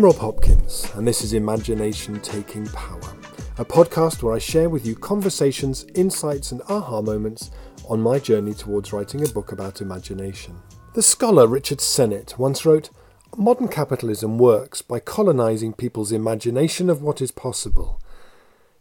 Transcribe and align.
I'm 0.00 0.06
Rob 0.06 0.16
Hopkins, 0.16 0.90
and 0.94 1.06
this 1.06 1.20
is 1.20 1.34
Imagination 1.34 2.20
Taking 2.20 2.66
Power, 2.68 3.14
a 3.58 3.66
podcast 3.66 4.22
where 4.22 4.34
I 4.34 4.38
share 4.38 4.70
with 4.70 4.86
you 4.86 4.96
conversations, 4.96 5.84
insights, 5.94 6.52
and 6.52 6.62
aha 6.70 7.02
moments 7.02 7.50
on 7.86 8.00
my 8.00 8.18
journey 8.18 8.54
towards 8.54 8.94
writing 8.94 9.22
a 9.22 9.28
book 9.28 9.52
about 9.52 9.82
imagination. 9.82 10.56
The 10.94 11.02
scholar 11.02 11.46
Richard 11.46 11.82
Sennett 11.82 12.38
once 12.38 12.64
wrote 12.64 12.88
Modern 13.36 13.68
capitalism 13.68 14.38
works 14.38 14.80
by 14.80 15.00
colonizing 15.00 15.74
people's 15.74 16.12
imagination 16.12 16.88
of 16.88 17.02
what 17.02 17.20
is 17.20 17.30
possible 17.30 17.99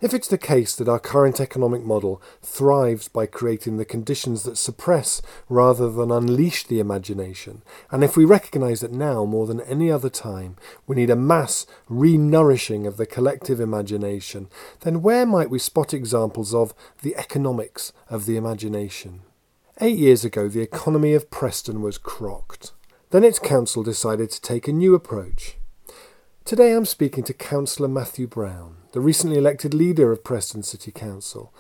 if 0.02 0.14
it's 0.14 0.28
the 0.30 0.38
case 0.38 0.76
that 0.76 0.88
our 0.88 1.00
current 1.00 1.42
economic 1.42 1.84
model 1.84 2.22
thrives 2.42 3.10
by 3.10 3.26
creating 3.26 3.78
the 3.78 3.86
conditions 3.86 4.44
that 4.44 4.58
suppress 4.58 5.22
rather 5.50 5.92
than 5.92 6.10
unleash 6.10 6.64
the 6.64 6.80
imagination, 6.80 7.62
and 7.92 8.04
if 8.04 8.16
we 8.16 8.24
recognise 8.24 8.80
that 8.80 8.94
now 8.94 9.26
more 9.26 9.46
than 9.46 9.62
any 9.62 9.92
other 9.92 10.10
time 10.10 10.56
we 10.88 10.96
need 10.96 11.10
a 11.10 11.16
mass 11.16 11.66
re-nourishing 11.90 12.88
of 12.88 12.98
the 12.98 13.06
collective 13.06 13.60
imagination, 13.60 14.48
then 14.82 15.02
where 15.02 15.26
might 15.26 15.50
we 15.50 15.60
spot 15.60 15.94
examples 15.94 16.54
of 16.54 16.74
the 17.02 17.16
economics 17.18 17.92
of 18.10 18.26
the 18.26 18.38
imagination? 18.38 19.22
Eight 19.82 19.98
years 19.98 20.24
ago 20.24 20.48
the 20.48 20.62
economy 20.62 21.14
of 21.14 21.30
Preston 21.30 21.82
was 21.82 21.98
crocked. 21.98 22.72
Then 23.12 23.24
its 23.24 23.40
council 23.40 23.84
decided 23.84 24.30
to 24.32 24.42
take 24.42 24.68
a 24.68 24.74
new 24.74 24.94
approach. 24.94 25.58
Today 26.46 26.74
I'm 26.74 26.86
speaking 26.86 27.24
to 27.26 27.34
Councillor 27.34 27.88
Matthew 27.88 28.28
Brown 28.28 28.79
the 28.92 29.02
recently 29.02 29.38
elected 29.38 29.74
leader 29.74 30.12
of 30.12 30.24
Preston 30.24 30.64
City 30.64 30.92
Council. 30.92 31.54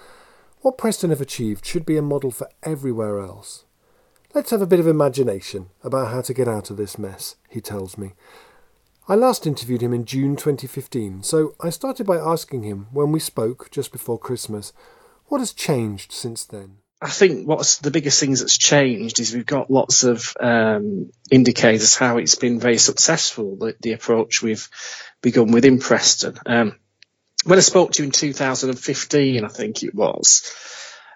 What 0.61 0.77
Preston 0.77 1.09
have 1.09 1.21
achieved 1.21 1.65
should 1.65 1.85
be 1.85 1.97
a 1.97 2.01
model 2.01 2.31
for 2.31 2.49
everywhere 2.63 3.19
else. 3.19 3.65
Let's 4.33 4.51
have 4.51 4.61
a 4.61 4.67
bit 4.67 4.79
of 4.79 4.87
imagination 4.87 5.69
about 5.83 6.11
how 6.11 6.21
to 6.21 6.33
get 6.33 6.47
out 6.47 6.69
of 6.69 6.77
this 6.77 6.97
mess, 6.97 7.35
he 7.49 7.61
tells 7.61 7.97
me. 7.97 8.13
I 9.07 9.15
last 9.15 9.47
interviewed 9.47 9.81
him 9.81 9.93
in 9.93 10.05
June 10.05 10.35
2015, 10.35 11.23
so 11.23 11.55
I 11.59 11.71
started 11.71 12.05
by 12.05 12.17
asking 12.17 12.63
him 12.63 12.87
when 12.91 13.11
we 13.11 13.19
spoke 13.19 13.71
just 13.71 13.91
before 13.91 14.19
Christmas, 14.19 14.71
what 15.25 15.39
has 15.39 15.51
changed 15.53 16.11
since 16.11 16.45
then? 16.45 16.77
I 17.01 17.09
think 17.09 17.47
what's 17.47 17.77
the 17.77 17.91
biggest 17.91 18.19
things 18.19 18.41
that's 18.41 18.57
changed 18.57 19.19
is 19.19 19.33
we've 19.33 19.45
got 19.45 19.71
lots 19.71 20.03
of 20.03 20.35
um, 20.39 21.11
indicators 21.31 21.95
how 21.95 22.17
it's 22.17 22.35
been 22.35 22.59
very 22.59 22.77
successful, 22.77 23.55
the, 23.55 23.75
the 23.79 23.93
approach 23.93 24.41
we've 24.41 24.69
begun 25.21 25.51
within 25.51 25.79
Preston. 25.79 26.37
Um, 26.45 26.75
when 27.45 27.57
I 27.57 27.61
spoke 27.61 27.91
to 27.93 28.03
you 28.03 28.07
in 28.07 28.11
2015, 28.11 29.45
I 29.45 29.47
think 29.47 29.83
it 29.83 29.95
was, 29.95 30.43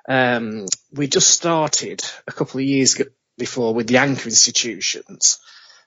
um, 0.08 0.66
we 0.92 1.08
just 1.08 1.30
started 1.30 2.04
a 2.28 2.32
couple 2.32 2.60
of 2.60 2.66
years 2.66 3.00
before 3.38 3.74
with 3.74 3.88
the 3.88 3.98
anchor 3.98 4.26
institutions. 4.26 5.40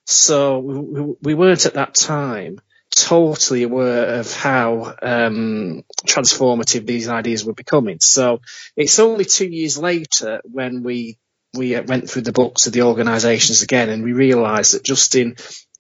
So 0.05 0.59
we, 0.59 1.15
we 1.23 1.35
weren't 1.35 1.67
at 1.67 1.75
that 1.75 1.95
time 1.95 2.61
totally 2.95 3.63
aware 3.63 4.21
of 4.21 4.33
how 4.33 4.95
um, 5.03 5.85
transformative 6.07 6.87
these 6.87 7.09
ideas 7.09 7.45
were 7.45 7.53
becoming. 7.53 7.99
So 8.01 8.41
it's 8.77 8.99
only 8.99 9.25
two 9.25 9.49
years 9.49 9.79
later 9.79 10.41
when 10.45 10.83
we 10.83 11.19
we 11.55 11.79
went 11.81 12.11
through 12.11 12.23
the 12.23 12.33
books 12.33 12.67
of 12.67 12.75
the 12.75 12.83
organisations 12.83 13.63
again, 13.63 13.89
and 13.89 14.03
we 14.03 14.13
realised 14.13 14.75
that 14.75 14.85
just 14.85 15.15
in 15.15 15.37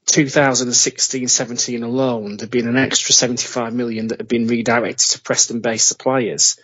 2016-17 0.06 1.82
alone, 1.82 2.36
there'd 2.36 2.50
been 2.50 2.68
an 2.68 2.76
extra 2.76 3.12
75 3.12 3.74
million 3.74 4.08
that 4.08 4.20
had 4.20 4.28
been 4.28 4.46
redirected 4.46 5.10
to 5.10 5.20
Preston-based 5.20 5.86
suppliers. 5.86 6.58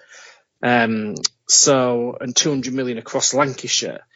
Um, 0.63 1.17
so, 1.49 2.17
and 2.21 2.35
200 2.35 2.73
million 2.73 2.99
across 2.99 3.35
Lancashire. 3.35 4.07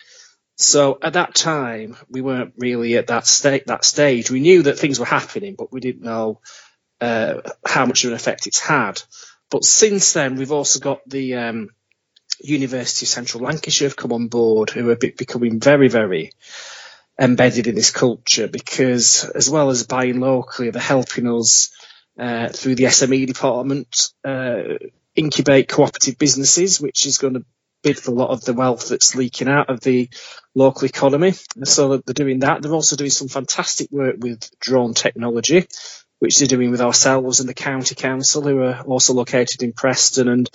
So 0.56 0.98
at 1.02 1.14
that 1.14 1.34
time, 1.34 1.96
we 2.08 2.22
weren't 2.22 2.54
really 2.56 2.96
at 2.96 3.08
that 3.08 3.26
state, 3.26 3.66
that 3.66 3.84
stage. 3.84 4.30
We 4.30 4.40
knew 4.40 4.62
that 4.62 4.78
things 4.78 4.98
were 4.98 5.06
happening, 5.06 5.54
but 5.58 5.72
we 5.72 5.80
didn't 5.80 6.02
know 6.02 6.40
uh, 7.00 7.42
how 7.66 7.84
much 7.84 8.04
of 8.04 8.10
an 8.10 8.16
effect 8.16 8.46
it's 8.46 8.60
had. 8.60 9.02
But 9.50 9.64
since 9.64 10.12
then, 10.12 10.36
we've 10.36 10.52
also 10.52 10.80
got 10.80 11.00
the 11.06 11.34
um, 11.34 11.70
University 12.40 13.04
of 13.04 13.10
Central 13.10 13.44
Lancashire 13.44 13.88
have 13.88 13.96
come 13.96 14.12
on 14.12 14.28
board, 14.28 14.70
who 14.70 14.88
are 14.90 14.96
becoming 14.96 15.60
very, 15.60 15.88
very 15.88 16.32
embedded 17.20 17.66
in 17.66 17.74
this 17.74 17.90
culture 17.90 18.48
because 18.48 19.24
as 19.24 19.48
well 19.48 19.70
as 19.70 19.86
buying 19.86 20.20
locally, 20.20 20.70
they're 20.70 20.82
helping 20.82 21.26
us 21.28 21.70
uh, 22.18 22.48
through 22.48 22.74
the 22.74 22.84
SME 22.84 23.26
department 23.26 24.10
uh, 24.24 24.62
incubate 25.14 25.68
cooperative 25.68 26.18
businesses, 26.18 26.80
which 26.80 27.06
is 27.06 27.18
going 27.18 27.34
to 27.34 27.44
bid 27.82 27.98
for 27.98 28.10
a 28.10 28.14
lot 28.14 28.30
of 28.30 28.44
the 28.44 28.52
wealth 28.52 28.88
that's 28.88 29.14
leaking 29.14 29.48
out 29.48 29.70
of 29.70 29.80
the 29.80 30.08
local 30.54 30.86
economy. 30.86 31.34
So 31.64 31.98
they're 31.98 32.14
doing 32.14 32.40
that. 32.40 32.62
They're 32.62 32.72
also 32.72 32.96
doing 32.96 33.10
some 33.10 33.28
fantastic 33.28 33.90
work 33.90 34.16
with 34.18 34.50
drone 34.60 34.94
technology, 34.94 35.66
which 36.18 36.38
they're 36.38 36.48
doing 36.48 36.70
with 36.70 36.80
ourselves 36.80 37.40
and 37.40 37.48
the 37.48 37.54
county 37.54 37.94
council, 37.94 38.42
who 38.42 38.62
are 38.62 38.80
also 38.82 39.14
located 39.14 39.62
in 39.62 39.72
Preston. 39.72 40.28
And 40.28 40.50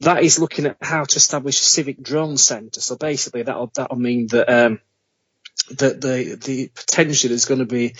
that 0.00 0.22
is 0.22 0.38
looking 0.38 0.66
at 0.66 0.78
how 0.80 1.04
to 1.04 1.16
establish 1.16 1.60
a 1.60 1.64
civic 1.64 2.02
drone 2.02 2.36
centre. 2.36 2.80
So 2.80 2.96
basically, 2.96 3.42
that'll 3.42 3.70
that'll 3.74 3.98
mean 3.98 4.26
that 4.28 4.48
um, 4.48 4.80
that 5.70 6.00
the 6.00 6.38
the 6.42 6.68
potential 6.74 7.30
is 7.30 7.46
going 7.46 7.60
to 7.60 7.66
be 7.66 7.94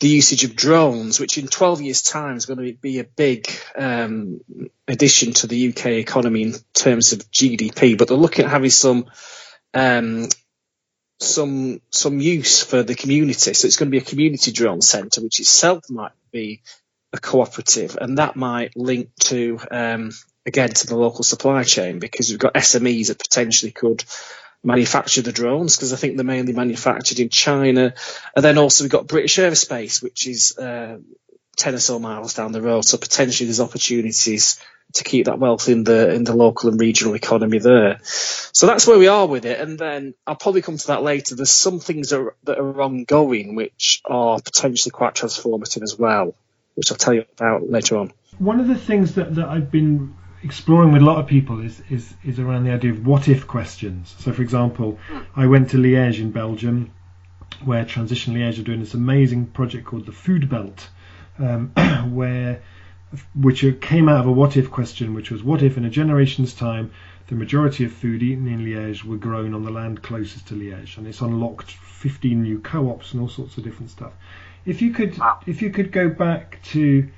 the 0.00 0.08
usage 0.08 0.44
of 0.44 0.54
drones, 0.54 1.18
which 1.18 1.38
in 1.38 1.48
12 1.48 1.82
years' 1.82 2.02
time 2.02 2.36
is 2.36 2.46
going 2.46 2.64
to 2.64 2.72
be 2.74 3.00
a 3.00 3.04
big 3.04 3.50
um, 3.76 4.40
addition 4.86 5.32
to 5.32 5.48
the 5.48 5.70
UK 5.70 5.86
economy 5.86 6.42
in 6.42 6.54
terms 6.72 7.12
of 7.12 7.28
GDP. 7.30 7.98
But 7.98 8.08
they're 8.08 8.16
looking 8.16 8.44
at 8.44 8.50
having 8.50 8.70
some 8.70 9.06
um, 9.74 10.28
some 11.20 11.80
some 11.90 12.20
use 12.20 12.62
for 12.62 12.82
the 12.82 12.94
community. 12.94 13.54
So 13.54 13.66
it's 13.66 13.76
going 13.76 13.88
to 13.88 13.98
be 13.98 13.98
a 13.98 14.08
community 14.08 14.52
drone 14.52 14.82
centre, 14.82 15.20
which 15.20 15.40
itself 15.40 15.90
might 15.90 16.12
be 16.30 16.62
a 17.12 17.18
cooperative, 17.18 17.98
and 18.00 18.18
that 18.18 18.36
might 18.36 18.76
link 18.76 19.10
to 19.24 19.58
um, 19.70 20.12
again 20.46 20.70
to 20.70 20.86
the 20.86 20.96
local 20.96 21.24
supply 21.24 21.64
chain 21.64 21.98
because 21.98 22.30
we've 22.30 22.38
got 22.38 22.54
SMEs 22.54 23.08
that 23.08 23.18
potentially 23.18 23.72
could 23.72 24.04
manufacture 24.64 25.22
the 25.22 25.32
drones 25.32 25.76
because 25.76 25.92
I 25.92 25.96
think 25.96 26.16
they're 26.16 26.24
mainly 26.24 26.52
manufactured 26.52 27.20
in 27.20 27.28
China. 27.28 27.94
And 28.34 28.44
then 28.44 28.58
also 28.58 28.84
we've 28.84 28.90
got 28.90 29.06
British 29.06 29.36
Aerospace, 29.38 30.02
which 30.02 30.26
is 30.26 30.56
uh, 30.58 30.98
10 31.56 31.74
or 31.74 31.78
so 31.78 31.98
miles 31.98 32.34
down 32.34 32.52
the 32.52 32.62
road. 32.62 32.84
So 32.84 32.98
potentially 32.98 33.46
there's 33.46 33.60
opportunities 33.60 34.60
to 34.94 35.04
keep 35.04 35.26
that 35.26 35.38
wealth 35.38 35.68
in 35.68 35.84
the 35.84 36.14
in 36.14 36.24
the 36.24 36.34
local 36.34 36.70
and 36.70 36.80
regional 36.80 37.14
economy 37.14 37.58
there. 37.58 38.00
So 38.02 38.66
that's 38.66 38.86
where 38.86 38.98
we 38.98 39.08
are 39.08 39.26
with 39.26 39.44
it. 39.44 39.60
And 39.60 39.78
then 39.78 40.14
I'll 40.26 40.36
probably 40.36 40.62
come 40.62 40.78
to 40.78 40.86
that 40.88 41.02
later. 41.02 41.34
There's 41.34 41.50
some 41.50 41.78
things 41.78 42.10
that 42.10 42.20
are, 42.20 42.34
that 42.44 42.58
are 42.58 42.80
ongoing 42.80 43.54
which 43.54 44.00
are 44.06 44.40
potentially 44.40 44.90
quite 44.90 45.14
transformative 45.14 45.82
as 45.82 45.98
well, 45.98 46.34
which 46.74 46.90
I'll 46.90 46.96
tell 46.96 47.14
you 47.14 47.24
about 47.36 47.68
later 47.68 47.98
on. 47.98 48.12
One 48.38 48.60
of 48.60 48.68
the 48.68 48.76
things 48.76 49.16
that, 49.16 49.34
that 49.34 49.46
I've 49.46 49.70
been 49.70 50.14
exploring 50.42 50.92
with 50.92 51.02
a 51.02 51.04
lot 51.04 51.18
of 51.18 51.26
people 51.26 51.60
is, 51.60 51.82
is, 51.90 52.14
is 52.24 52.38
around 52.38 52.64
the 52.64 52.72
idea 52.72 52.92
of 52.92 53.06
what 53.06 53.28
if 53.28 53.46
questions. 53.46 54.14
So, 54.18 54.32
for 54.32 54.42
example, 54.42 54.98
I 55.34 55.46
went 55.46 55.70
to 55.70 55.76
Liège 55.76 56.20
in 56.20 56.30
Belgium, 56.30 56.90
where 57.64 57.84
Transition 57.84 58.34
Liège 58.34 58.60
are 58.60 58.62
doing 58.62 58.80
this 58.80 58.94
amazing 58.94 59.46
project 59.46 59.86
called 59.86 60.06
the 60.06 60.12
Food 60.12 60.48
Belt, 60.48 60.88
um, 61.38 61.68
where 62.12 62.62
which 63.34 63.64
came 63.80 64.06
out 64.08 64.20
of 64.20 64.26
a 64.26 64.32
what 64.32 64.56
if 64.56 64.70
question, 64.70 65.14
which 65.14 65.30
was 65.30 65.42
what 65.42 65.62
if 65.62 65.78
in 65.78 65.84
a 65.86 65.90
generation's 65.90 66.52
time 66.52 66.90
the 67.28 67.34
majority 67.34 67.84
of 67.84 67.92
food 67.92 68.22
eaten 68.22 68.46
in 68.46 68.60
Liège 68.60 69.02
were 69.04 69.16
grown 69.16 69.54
on 69.54 69.62
the 69.62 69.70
land 69.70 70.02
closest 70.02 70.48
to 70.48 70.54
Liège, 70.54 70.98
and 70.98 71.06
it's 71.06 71.20
unlocked 71.20 71.70
15 71.70 72.42
new 72.42 72.58
co-ops 72.60 73.12
and 73.12 73.20
all 73.20 73.28
sorts 73.28 73.56
of 73.56 73.64
different 73.64 73.90
stuff. 73.90 74.12
If 74.64 74.82
you 74.82 74.92
could, 74.92 75.18
if 75.46 75.62
you 75.62 75.70
could 75.70 75.90
go 75.90 76.08
back 76.08 76.60
to 76.64 77.08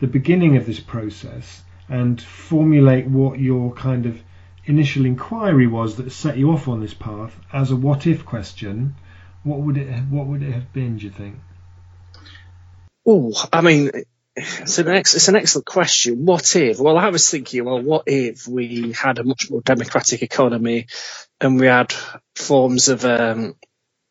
the 0.00 0.06
beginning 0.06 0.56
of 0.56 0.66
this 0.66 0.80
process 0.80 1.62
and 1.88 2.20
formulate 2.20 3.06
what 3.06 3.38
your 3.38 3.72
kind 3.72 4.06
of 4.06 4.22
initial 4.64 5.06
inquiry 5.06 5.66
was 5.66 5.96
that 5.96 6.10
set 6.12 6.36
you 6.36 6.50
off 6.50 6.68
on 6.68 6.80
this 6.80 6.94
path 6.94 7.34
as 7.52 7.70
a 7.70 7.76
what 7.76 8.06
if 8.06 8.24
question, 8.26 8.94
what 9.42 9.60
would 9.60 9.76
it 9.78 9.88
what 10.10 10.26
would 10.26 10.42
it 10.42 10.52
have 10.52 10.72
been? 10.72 10.98
Do 10.98 11.04
you 11.06 11.10
think? 11.10 11.36
Oh, 13.06 13.32
I 13.52 13.62
mean, 13.62 13.90
it's 14.36 14.78
an, 14.78 14.88
ex- 14.88 15.14
it's 15.14 15.28
an 15.28 15.36
excellent 15.36 15.66
question. 15.66 16.24
What 16.26 16.54
if? 16.56 16.78
Well, 16.78 16.98
I 16.98 17.08
was 17.08 17.28
thinking, 17.28 17.64
well, 17.64 17.80
what 17.80 18.04
if 18.06 18.46
we 18.46 18.92
had 18.92 19.18
a 19.18 19.24
much 19.24 19.50
more 19.50 19.62
democratic 19.62 20.22
economy 20.22 20.86
and 21.40 21.58
we 21.58 21.66
had 21.66 21.94
forms 22.34 22.88
of 22.88 23.04
um, 23.04 23.56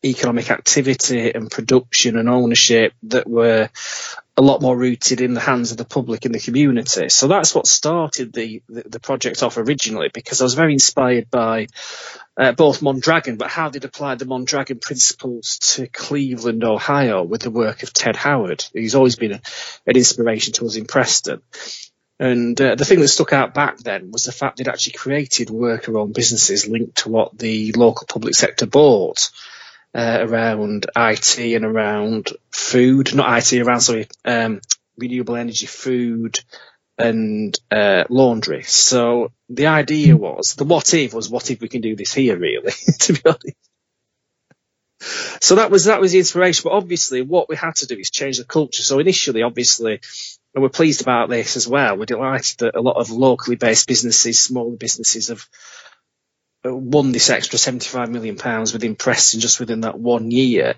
economic 0.04 0.50
activity 0.50 1.32
and 1.34 1.50
production 1.50 2.16
and 2.16 2.28
ownership 2.28 2.92
that 3.04 3.28
were 3.28 3.68
a 4.36 4.42
lot 4.42 4.62
more 4.62 4.76
rooted 4.76 5.20
in 5.20 5.34
the 5.34 5.40
hands 5.40 5.72
of 5.72 5.76
the 5.76 5.84
public 5.84 6.24
and 6.24 6.32
the 6.32 6.38
community. 6.38 7.08
So 7.08 7.26
that's 7.26 7.52
what 7.52 7.66
started 7.66 8.32
the, 8.32 8.62
the, 8.68 8.88
the 8.88 9.00
project 9.00 9.42
off 9.42 9.56
originally 9.56 10.10
because 10.14 10.40
I 10.40 10.44
was 10.44 10.54
very 10.54 10.72
inspired 10.72 11.28
by 11.28 11.66
uh, 12.36 12.52
both 12.52 12.80
Mondragon, 12.80 13.36
but 13.36 13.50
how 13.50 13.68
they'd 13.68 13.84
applied 13.84 14.20
the 14.20 14.26
Mondragon 14.26 14.78
principles 14.78 15.58
to 15.74 15.88
Cleveland, 15.88 16.62
Ohio 16.62 17.24
with 17.24 17.42
the 17.42 17.50
work 17.50 17.82
of 17.82 17.92
Ted 17.92 18.14
Howard. 18.14 18.64
He's 18.72 18.94
always 18.94 19.16
been 19.16 19.32
a, 19.32 19.40
an 19.86 19.96
inspiration 19.96 20.52
to 20.54 20.66
us 20.66 20.76
in 20.76 20.84
Preston. 20.84 21.42
And 22.20 22.60
uh, 22.60 22.76
the 22.76 22.84
thing 22.84 23.00
that 23.00 23.08
stuck 23.08 23.32
out 23.32 23.54
back 23.54 23.78
then 23.78 24.12
was 24.12 24.24
the 24.24 24.32
fact 24.32 24.58
they'd 24.58 24.68
actually 24.68 24.94
created 24.94 25.50
worker-owned 25.50 26.14
businesses 26.14 26.68
linked 26.68 26.98
to 26.98 27.08
what 27.08 27.36
the 27.36 27.72
local 27.72 28.06
public 28.06 28.34
sector 28.34 28.66
bought. 28.66 29.30
Uh, 29.94 30.18
around 30.20 30.86
IT 30.94 31.38
and 31.38 31.64
around 31.64 32.32
food, 32.50 33.14
not 33.14 33.38
IT, 33.38 33.60
around 33.60 33.80
sorry, 33.80 34.08
um, 34.24 34.60
renewable 34.96 35.36
energy, 35.36 35.66
food, 35.66 36.38
and 36.98 37.58
uh, 37.70 38.04
laundry. 38.08 38.62
So 38.64 39.32
the 39.48 39.68
idea 39.68 40.16
was 40.16 40.54
the 40.54 40.64
what 40.64 40.92
if 40.94 41.14
was 41.14 41.30
what 41.30 41.50
if 41.50 41.60
we 41.60 41.68
can 41.68 41.80
do 41.80 41.96
this 41.96 42.12
here, 42.12 42.36
really, 42.36 42.72
to 43.00 43.12
be 43.12 43.20
honest. 43.24 43.56
So 45.40 45.54
that 45.54 45.70
was 45.70 45.84
that 45.84 46.00
was 46.00 46.12
the 46.12 46.18
inspiration. 46.18 46.62
But 46.64 46.76
obviously, 46.76 47.22
what 47.22 47.48
we 47.48 47.56
had 47.56 47.76
to 47.76 47.86
do 47.86 47.96
is 47.96 48.10
change 48.10 48.38
the 48.38 48.44
culture. 48.44 48.82
So 48.82 48.98
initially, 48.98 49.42
obviously, 49.42 50.00
and 50.54 50.62
we're 50.62 50.70
pleased 50.70 51.00
about 51.00 51.28
this 51.28 51.56
as 51.56 51.68
well. 51.68 51.96
We're 51.96 52.06
delighted 52.06 52.58
that 52.58 52.74
a 52.76 52.80
lot 52.80 52.96
of 52.96 53.10
locally 53.10 53.56
based 53.56 53.86
businesses, 53.86 54.40
smaller 54.40 54.76
businesses, 54.76 55.28
have 55.28 55.46
won 56.64 57.12
this 57.12 57.30
extra 57.30 57.58
75 57.58 58.10
million 58.10 58.36
pounds 58.36 58.72
within 58.72 58.96
Preston 58.96 59.40
just 59.40 59.60
within 59.60 59.82
that 59.82 59.98
one 59.98 60.30
year. 60.30 60.74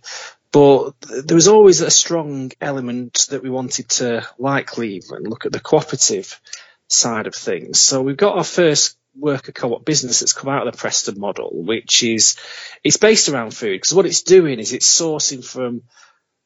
But 0.52 0.92
there 1.00 1.36
was 1.36 1.48
always 1.48 1.80
a 1.80 1.90
strong 1.90 2.50
element 2.60 3.26
that 3.30 3.42
we 3.42 3.50
wanted 3.50 3.88
to, 3.90 4.26
like 4.38 4.66
Cleveland, 4.66 5.28
look 5.28 5.46
at 5.46 5.52
the 5.52 5.60
cooperative 5.60 6.40
side 6.88 7.28
of 7.28 7.34
things. 7.34 7.80
So 7.80 8.02
we've 8.02 8.16
got 8.16 8.36
our 8.36 8.44
first 8.44 8.96
worker 9.16 9.52
co-op 9.52 9.84
business 9.84 10.20
that's 10.20 10.32
come 10.32 10.52
out 10.52 10.66
of 10.66 10.72
the 10.72 10.78
Preston 10.78 11.20
model, 11.20 11.50
which 11.52 12.02
is 12.02 12.36
it's 12.82 12.96
based 12.96 13.28
around 13.28 13.54
food 13.54 13.76
because 13.76 13.94
what 13.94 14.06
it's 14.06 14.22
doing 14.22 14.58
is 14.58 14.72
it's 14.72 15.00
sourcing 15.00 15.44
from 15.44 15.82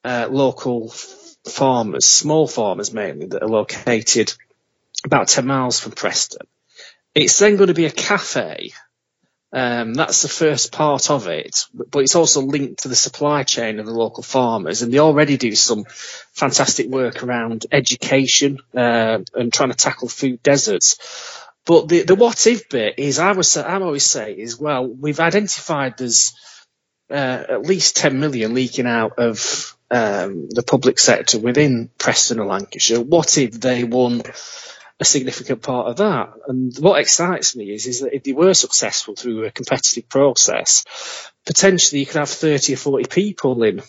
uh, 0.04 0.28
local 0.30 0.88
farmers, 1.48 2.06
small 2.06 2.46
farmers 2.46 2.92
mainly, 2.92 3.26
that 3.26 3.42
are 3.42 3.48
located 3.48 4.34
about 5.04 5.28
10 5.28 5.46
miles 5.46 5.80
from 5.80 5.92
Preston. 5.92 6.46
It's 7.14 7.38
then 7.38 7.56
going 7.56 7.68
to 7.68 7.74
be 7.74 7.86
a 7.86 7.90
cafe 7.90 8.72
um, 9.54 9.94
that's 9.94 10.22
the 10.22 10.28
first 10.28 10.72
part 10.72 11.12
of 11.12 11.28
it, 11.28 11.66
but 11.72 12.00
it's 12.00 12.16
also 12.16 12.40
linked 12.40 12.82
to 12.82 12.88
the 12.88 12.96
supply 12.96 13.44
chain 13.44 13.78
of 13.78 13.86
the 13.86 13.94
local 13.94 14.24
farmers, 14.24 14.82
and 14.82 14.92
they 14.92 14.98
already 14.98 15.36
do 15.36 15.54
some 15.54 15.84
fantastic 16.32 16.88
work 16.88 17.22
around 17.22 17.64
education 17.70 18.58
uh, 18.76 19.20
and 19.32 19.52
trying 19.52 19.70
to 19.70 19.76
tackle 19.76 20.08
food 20.08 20.42
deserts. 20.42 20.98
But 21.66 21.86
the, 21.88 22.02
the 22.02 22.16
what 22.16 22.44
if 22.48 22.68
bit 22.68 22.98
is, 22.98 23.20
I 23.20 23.30
was 23.30 23.56
I 23.56 23.76
always 23.80 24.04
say 24.04 24.32
is 24.32 24.58
well, 24.58 24.88
we've 24.88 25.20
identified 25.20 25.98
there's 25.98 26.34
uh, 27.08 27.44
at 27.48 27.62
least 27.62 27.96
10 27.96 28.18
million 28.18 28.54
leaking 28.54 28.88
out 28.88 29.20
of 29.20 29.76
um, 29.88 30.48
the 30.50 30.64
public 30.66 30.98
sector 30.98 31.38
within 31.38 31.90
Preston 31.96 32.40
and 32.40 32.48
Lancashire. 32.48 33.00
What 33.00 33.38
if 33.38 33.52
they 33.52 33.84
won 33.84 34.22
a 35.00 35.04
significant 35.04 35.62
part 35.62 35.88
of 35.88 35.96
that. 35.96 36.32
And 36.46 36.76
what 36.78 37.00
excites 37.00 37.56
me 37.56 37.72
is, 37.72 37.86
is 37.86 38.00
that 38.00 38.14
if 38.14 38.22
they 38.22 38.32
were 38.32 38.54
successful 38.54 39.14
through 39.16 39.44
a 39.44 39.50
competitive 39.50 40.08
process, 40.08 40.84
potentially 41.44 42.00
you 42.00 42.06
could 42.06 42.16
have 42.16 42.30
30 42.30 42.74
or 42.74 42.76
40 42.76 43.04
people 43.08 43.62
in 43.64 43.82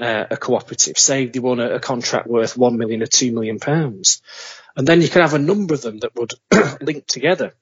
uh, 0.00 0.24
a 0.30 0.36
cooperative, 0.36 0.98
say 0.98 1.26
they 1.26 1.40
won 1.40 1.60
a, 1.60 1.74
a, 1.74 1.80
contract 1.80 2.26
worth 2.26 2.56
1 2.56 2.78
million 2.78 3.02
or 3.02 3.06
2 3.06 3.32
million 3.32 3.58
pounds. 3.58 4.22
And 4.76 4.86
then 4.86 5.02
you 5.02 5.08
could 5.08 5.22
have 5.22 5.34
a 5.34 5.38
number 5.38 5.74
of 5.74 5.82
them 5.82 5.98
that 5.98 6.14
would 6.14 6.32
link 6.80 7.06
together. 7.06 7.54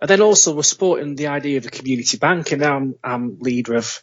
And 0.00 0.10
then 0.10 0.20
also 0.20 0.54
we're 0.54 0.62
supporting 0.62 1.14
the 1.14 1.28
idea 1.28 1.58
of 1.58 1.66
a 1.66 1.70
community 1.70 2.18
bank, 2.18 2.52
and 2.52 2.62
I'm, 2.62 2.94
I'm 3.02 3.38
leader 3.38 3.74
of 3.76 4.02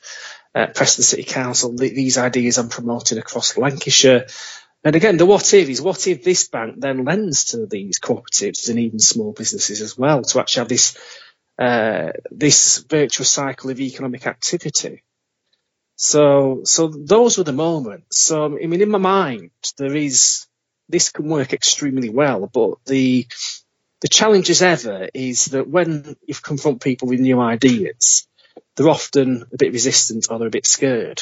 uh, 0.55 0.67
Preston 0.67 1.03
City 1.03 1.23
Council. 1.23 1.75
These 1.75 2.17
ideas 2.17 2.57
I'm 2.57 2.69
promoting 2.69 3.17
across 3.17 3.57
Lancashire. 3.57 4.27
And 4.83 4.95
again, 4.95 5.17
the 5.17 5.25
what 5.25 5.53
if 5.53 5.69
is 5.69 5.81
what 5.81 6.07
if 6.07 6.23
this 6.23 6.47
bank 6.47 6.75
then 6.79 7.05
lends 7.05 7.45
to 7.45 7.67
these 7.67 7.99
cooperatives 7.99 8.69
and 8.69 8.79
even 8.79 8.99
small 8.99 9.31
businesses 9.31 9.81
as 9.81 9.97
well 9.97 10.23
to 10.23 10.39
actually 10.39 10.61
have 10.61 10.69
this 10.69 10.97
uh, 11.59 12.11
this 12.31 12.79
virtuous 12.89 13.29
cycle 13.29 13.69
of 13.69 13.79
economic 13.79 14.25
activity. 14.25 15.03
So, 15.95 16.61
so 16.63 16.87
those 16.87 17.37
were 17.37 17.43
the 17.43 17.53
moments. 17.53 18.19
So, 18.19 18.45
I 18.45 18.65
mean, 18.65 18.81
in 18.81 18.89
my 18.89 18.97
mind, 18.97 19.51
there 19.77 19.95
is 19.95 20.47
this 20.89 21.11
can 21.11 21.27
work 21.29 21.53
extremely 21.53 22.09
well, 22.09 22.49
but 22.51 22.83
the 22.85 23.27
the 24.01 24.07
challenge 24.07 24.49
as 24.49 24.63
ever 24.63 25.07
is 25.13 25.45
that 25.45 25.67
when 25.67 26.15
you 26.25 26.33
confront 26.33 26.81
people 26.81 27.07
with 27.07 27.19
new 27.19 27.39
ideas, 27.39 28.27
they're 28.75 28.89
often 28.89 29.45
a 29.53 29.57
bit 29.57 29.73
resistant 29.73 30.25
or 30.31 30.39
they're 30.39 30.47
a 30.47 30.51
bit 30.51 30.65
scared. 30.65 31.21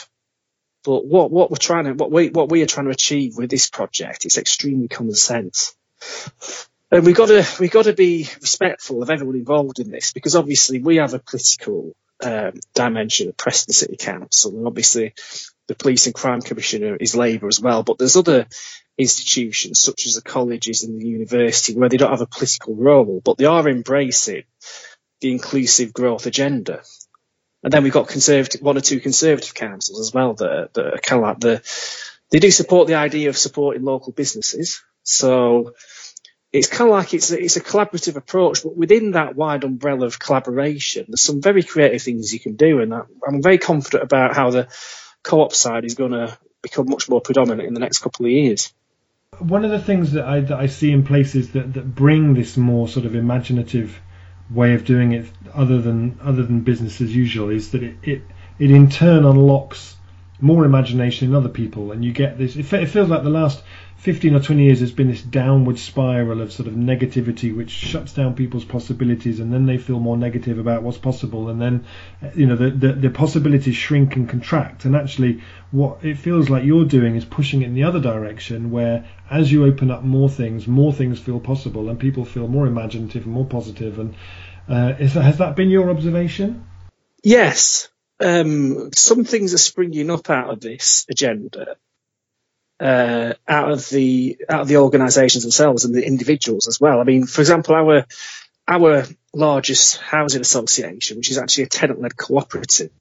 But 0.83 1.05
what, 1.05 1.31
what 1.31 1.51
we're 1.51 1.57
trying 1.57 1.85
to, 1.85 1.93
what 1.93 2.11
we, 2.11 2.29
what 2.29 2.49
we 2.49 2.61
are 2.61 2.67
trying 2.67 2.85
to 2.85 2.91
achieve 2.91 3.35
with 3.37 3.49
this 3.49 3.69
project 3.69 4.25
is 4.25 4.37
extremely 4.37 4.87
common 4.87 5.15
sense. 5.15 5.75
And 6.91 7.05
we've 7.05 7.15
got 7.15 7.27
to, 7.27 7.45
we've 7.59 7.71
got 7.71 7.85
to 7.85 7.93
be 7.93 8.27
respectful 8.41 9.03
of 9.03 9.09
everyone 9.09 9.35
involved 9.35 9.79
in 9.79 9.91
this 9.91 10.13
because 10.13 10.35
obviously 10.35 10.79
we 10.79 10.95
have 10.95 11.13
a 11.13 11.19
political 11.19 11.95
um, 12.23 12.53
dimension 12.73 13.29
at 13.29 13.37
Preston 13.37 13.73
City 13.73 13.97
Council 13.97 14.57
and 14.57 14.67
obviously 14.67 15.13
the 15.67 15.75
Police 15.75 16.07
and 16.07 16.15
Crime 16.15 16.41
Commissioner 16.41 16.95
is 16.95 17.15
Labour 17.15 17.47
as 17.47 17.61
well. 17.61 17.83
But 17.83 17.97
there's 17.97 18.17
other 18.17 18.47
institutions 18.97 19.79
such 19.79 20.05
as 20.05 20.15
the 20.15 20.21
colleges 20.21 20.83
and 20.83 20.99
the 20.99 21.07
university 21.07 21.75
where 21.75 21.89
they 21.89 21.97
don't 21.97 22.09
have 22.09 22.21
a 22.21 22.25
political 22.25 22.75
role, 22.75 23.21
but 23.23 23.37
they 23.37 23.45
are 23.45 23.69
embracing 23.69 24.43
the 25.21 25.31
inclusive 25.31 25.93
growth 25.93 26.25
agenda. 26.25 26.81
And 27.63 27.73
then 27.73 27.83
we've 27.83 27.93
got 27.93 28.07
conservative, 28.07 28.61
one 28.61 28.77
or 28.77 28.81
two 28.81 28.99
conservative 28.99 29.53
councils 29.53 29.99
as 29.99 30.13
well 30.13 30.33
that, 30.35 30.73
that 30.73 30.85
are 30.85 30.97
kind 30.97 31.21
of 31.21 31.27
like 31.27 31.39
the, 31.39 31.61
they 32.31 32.39
do 32.39 32.51
support 32.51 32.87
the 32.87 32.95
idea 32.95 33.29
of 33.29 33.37
supporting 33.37 33.83
local 33.83 34.13
businesses. 34.13 34.81
So 35.03 35.73
it's 36.53 36.67
kind 36.67 36.89
of 36.89 36.95
like 36.95 37.13
it's 37.13 37.31
a, 37.31 37.41
it's 37.41 37.57
a 37.57 37.61
collaborative 37.61 38.15
approach, 38.15 38.63
but 38.63 38.75
within 38.75 39.11
that 39.11 39.35
wide 39.35 39.63
umbrella 39.63 40.05
of 40.05 40.19
collaboration, 40.19 41.05
there's 41.07 41.21
some 41.21 41.41
very 41.41 41.63
creative 41.63 42.01
things 42.01 42.33
you 42.33 42.39
can 42.39 42.55
do. 42.55 42.81
And 42.81 42.93
I'm 42.93 43.41
very 43.41 43.57
confident 43.57 44.03
about 44.03 44.35
how 44.35 44.51
the 44.51 44.67
co-op 45.23 45.53
side 45.53 45.85
is 45.85 45.95
going 45.95 46.11
to 46.11 46.37
become 46.61 46.87
much 46.89 47.09
more 47.09 47.21
predominant 47.21 47.67
in 47.67 47.73
the 47.73 47.79
next 47.79 47.99
couple 47.99 48.25
of 48.25 48.31
years. 48.31 48.73
One 49.37 49.63
of 49.63 49.71
the 49.71 49.79
things 49.79 50.13
that 50.13 50.25
I, 50.25 50.39
that 50.41 50.57
I 50.57 50.67
see 50.67 50.91
in 50.91 51.05
places 51.05 51.51
that, 51.51 51.73
that 51.73 51.95
bring 51.95 52.33
this 52.33 52.57
more 52.57 52.87
sort 52.87 53.05
of 53.05 53.15
imaginative 53.15 53.99
way 54.49 54.73
of 54.73 54.85
doing 54.85 55.11
it 55.11 55.27
other 55.53 55.81
than 55.81 56.17
other 56.21 56.43
than 56.43 56.61
business 56.61 57.01
as 57.01 57.15
usual 57.15 57.49
is 57.49 57.71
that 57.71 57.83
it, 57.83 57.95
it, 58.03 58.21
it 58.57 58.71
in 58.71 58.89
turn 58.89 59.25
unlocks 59.25 59.95
more 60.41 60.65
imagination 60.65 61.29
in 61.29 61.35
other 61.35 61.49
people 61.49 61.91
and 61.91 62.03
you 62.03 62.11
get 62.11 62.37
this 62.37 62.55
it, 62.55 62.63
feels 62.63 63.09
like 63.09 63.23
the 63.23 63.29
last 63.29 63.61
15 63.97 64.35
or 64.35 64.39
20 64.39 64.63
years 64.63 64.79
there's 64.79 64.93
been 64.93 65.09
this 65.09 65.21
downward 65.21 65.77
spiral 65.77 66.41
of 66.41 66.53
sort 66.53 66.67
of 66.67 66.73
negativity 66.73 67.53
which 67.53 67.69
shuts 67.69 68.13
down 68.13 68.33
people's 68.33 68.63
possibilities 68.63 69.41
and 69.41 69.51
then 69.51 69.65
they 69.65 69.77
feel 69.77 69.99
more 69.99 70.15
negative 70.15 70.57
about 70.57 70.81
what's 70.81 70.97
possible 70.97 71.49
and 71.49 71.61
then 71.61 71.85
you 72.35 72.45
know 72.45 72.55
the, 72.55 72.69
the, 72.69 72.93
the 72.93 73.09
possibilities 73.09 73.75
shrink 73.75 74.15
and 74.15 74.29
contract. 74.29 74.85
And 74.85 74.95
actually 74.95 75.41
what 75.71 76.05
it 76.05 76.17
feels 76.17 76.49
like 76.49 76.63
you're 76.63 76.85
doing 76.85 77.17
is 77.17 77.25
pushing 77.25 77.61
it 77.61 77.65
in 77.65 77.73
the 77.73 77.83
other 77.83 77.99
direction 77.99 78.71
where 78.71 79.05
as 79.29 79.51
you 79.51 79.65
open 79.65 79.91
up 79.91 80.03
more 80.03 80.29
things 80.29 80.65
more 80.67 80.93
things 80.93 81.19
feel 81.19 81.41
possible 81.41 81.89
and 81.89 81.99
people 81.99 82.23
feel 82.23 82.47
more 82.47 82.65
imaginative 82.65 83.25
and 83.25 83.33
more 83.33 83.45
positive. 83.45 83.99
and 83.99 84.15
uh, 84.69 84.93
is, 84.99 85.13
has 85.13 85.39
that 85.39 85.55
been 85.57 85.69
your 85.69 85.89
observation? 85.89 86.63
Yes 87.23 87.89
um, 88.19 88.91
some 88.93 89.23
things 89.23 89.53
are 89.53 89.59
springing 89.59 90.09
up 90.09 90.29
out 90.29 90.49
of 90.49 90.59
this 90.59 91.05
agenda 91.09 91.77
uh, 92.79 93.33
out 93.47 93.71
of 93.71 93.89
the 93.89 94.37
out 94.47 94.61
of 94.61 94.67
the 94.67 94.77
organisations 94.77 95.43
themselves 95.43 95.85
and 95.85 95.93
the 95.93 96.05
individuals 96.05 96.67
as 96.67 96.79
well. 96.79 96.99
I 96.99 97.03
mean, 97.03 97.25
for 97.25 97.41
example, 97.41 97.75
our 97.75 98.05
our 98.67 99.05
largest 99.33 99.97
housing 99.97 100.41
association, 100.41 101.17
which 101.17 101.31
is 101.31 101.37
actually 101.37 101.65
a 101.65 101.69
tenant-led 101.69 102.15
cooperative, 102.15 102.91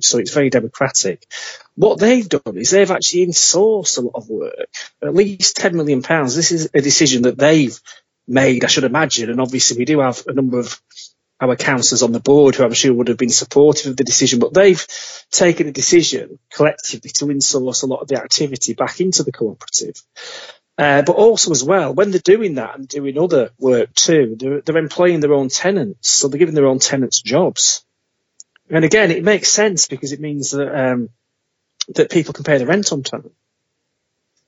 so 0.00 0.18
it's 0.18 0.32
very 0.32 0.50
democratic. 0.50 1.26
What 1.74 1.98
they've 1.98 2.28
done 2.28 2.56
is 2.56 2.70
they've 2.70 2.90
actually 2.90 3.26
insourced 3.26 3.98
a 3.98 4.02
lot 4.02 4.14
of 4.14 4.28
work, 4.28 4.68
at 5.02 5.14
least 5.14 5.56
ten 5.56 5.76
million 5.76 6.02
pounds. 6.02 6.36
This 6.36 6.52
is 6.52 6.70
a 6.72 6.80
decision 6.80 7.22
that 7.22 7.38
they've 7.38 7.78
made, 8.28 8.64
I 8.64 8.68
should 8.68 8.84
imagine, 8.84 9.30
and 9.30 9.40
obviously 9.40 9.78
we 9.78 9.84
do 9.84 10.00
have 10.00 10.22
a 10.26 10.32
number 10.32 10.58
of 10.58 10.80
our 11.40 11.56
councillors 11.56 12.02
on 12.02 12.12
the 12.12 12.20
board 12.20 12.54
who 12.54 12.64
I'm 12.64 12.72
sure 12.72 12.94
would 12.94 13.08
have 13.08 13.18
been 13.18 13.28
supportive 13.28 13.90
of 13.90 13.96
the 13.96 14.04
decision, 14.04 14.38
but 14.38 14.54
they've 14.54 14.86
taken 15.30 15.68
a 15.68 15.72
decision 15.72 16.38
collectively 16.52 17.10
to 17.10 17.26
insource 17.26 17.82
a 17.82 17.86
lot 17.86 18.00
of 18.00 18.08
the 18.08 18.16
activity 18.16 18.74
back 18.74 19.00
into 19.00 19.22
the 19.22 19.32
cooperative. 19.32 20.02
Uh, 20.78 21.02
but 21.02 21.16
also 21.16 21.50
as 21.52 21.64
well, 21.64 21.94
when 21.94 22.10
they're 22.10 22.20
doing 22.20 22.56
that 22.56 22.76
and 22.78 22.88
doing 22.88 23.18
other 23.18 23.50
work 23.58 23.94
too, 23.94 24.36
they're, 24.38 24.60
they're 24.60 24.76
employing 24.76 25.20
their 25.20 25.32
own 25.32 25.48
tenants, 25.48 26.10
so 26.10 26.28
they're 26.28 26.38
giving 26.38 26.54
their 26.54 26.66
own 26.66 26.78
tenants 26.78 27.22
jobs. 27.22 27.84
And 28.68 28.84
again, 28.84 29.10
it 29.10 29.24
makes 29.24 29.48
sense 29.48 29.88
because 29.88 30.12
it 30.12 30.20
means 30.20 30.50
that 30.50 30.74
um, 30.74 31.10
that 31.94 32.10
people 32.10 32.34
can 32.34 32.44
pay 32.44 32.58
the 32.58 32.66
rent 32.66 32.92
on 32.92 33.02
time. 33.02 33.30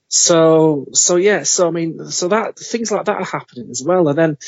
So, 0.08 0.86
so 0.92 1.16
yeah, 1.16 1.42
so 1.42 1.68
I 1.68 1.70
mean, 1.70 2.10
so 2.10 2.28
that 2.28 2.58
things 2.58 2.90
like 2.90 3.04
that 3.06 3.16
are 3.16 3.24
happening 3.24 3.70
as 3.70 3.82
well. 3.82 4.08
And 4.08 4.18
then 4.18 4.38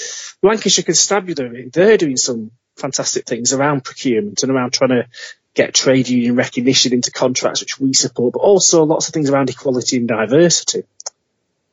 Lancashire 0.43 0.85
Constabulary, 0.85 1.69
they're 1.73 1.99
doing 1.99 2.17
some 2.17 2.51
fantastic 2.77 3.27
things 3.27 3.53
around 3.53 3.85
procurement 3.85 4.43
and 4.43 4.51
around 4.51 4.73
trying 4.73 4.91
to 4.91 5.07
get 5.55 5.75
trade 5.75 6.09
union 6.09 6.37
recognition 6.37 6.95
into 6.95 7.11
contracts, 7.11 7.61
which 7.61 7.79
we 7.79 7.93
support, 7.93 8.33
but 8.33 8.41
also 8.41 8.85
lots 8.85 9.09
of 9.09 9.15
things 9.15 9.29
around 9.29 9.51
equality 9.51 9.99
and 9.99 10.09
diversity. 10.09 10.85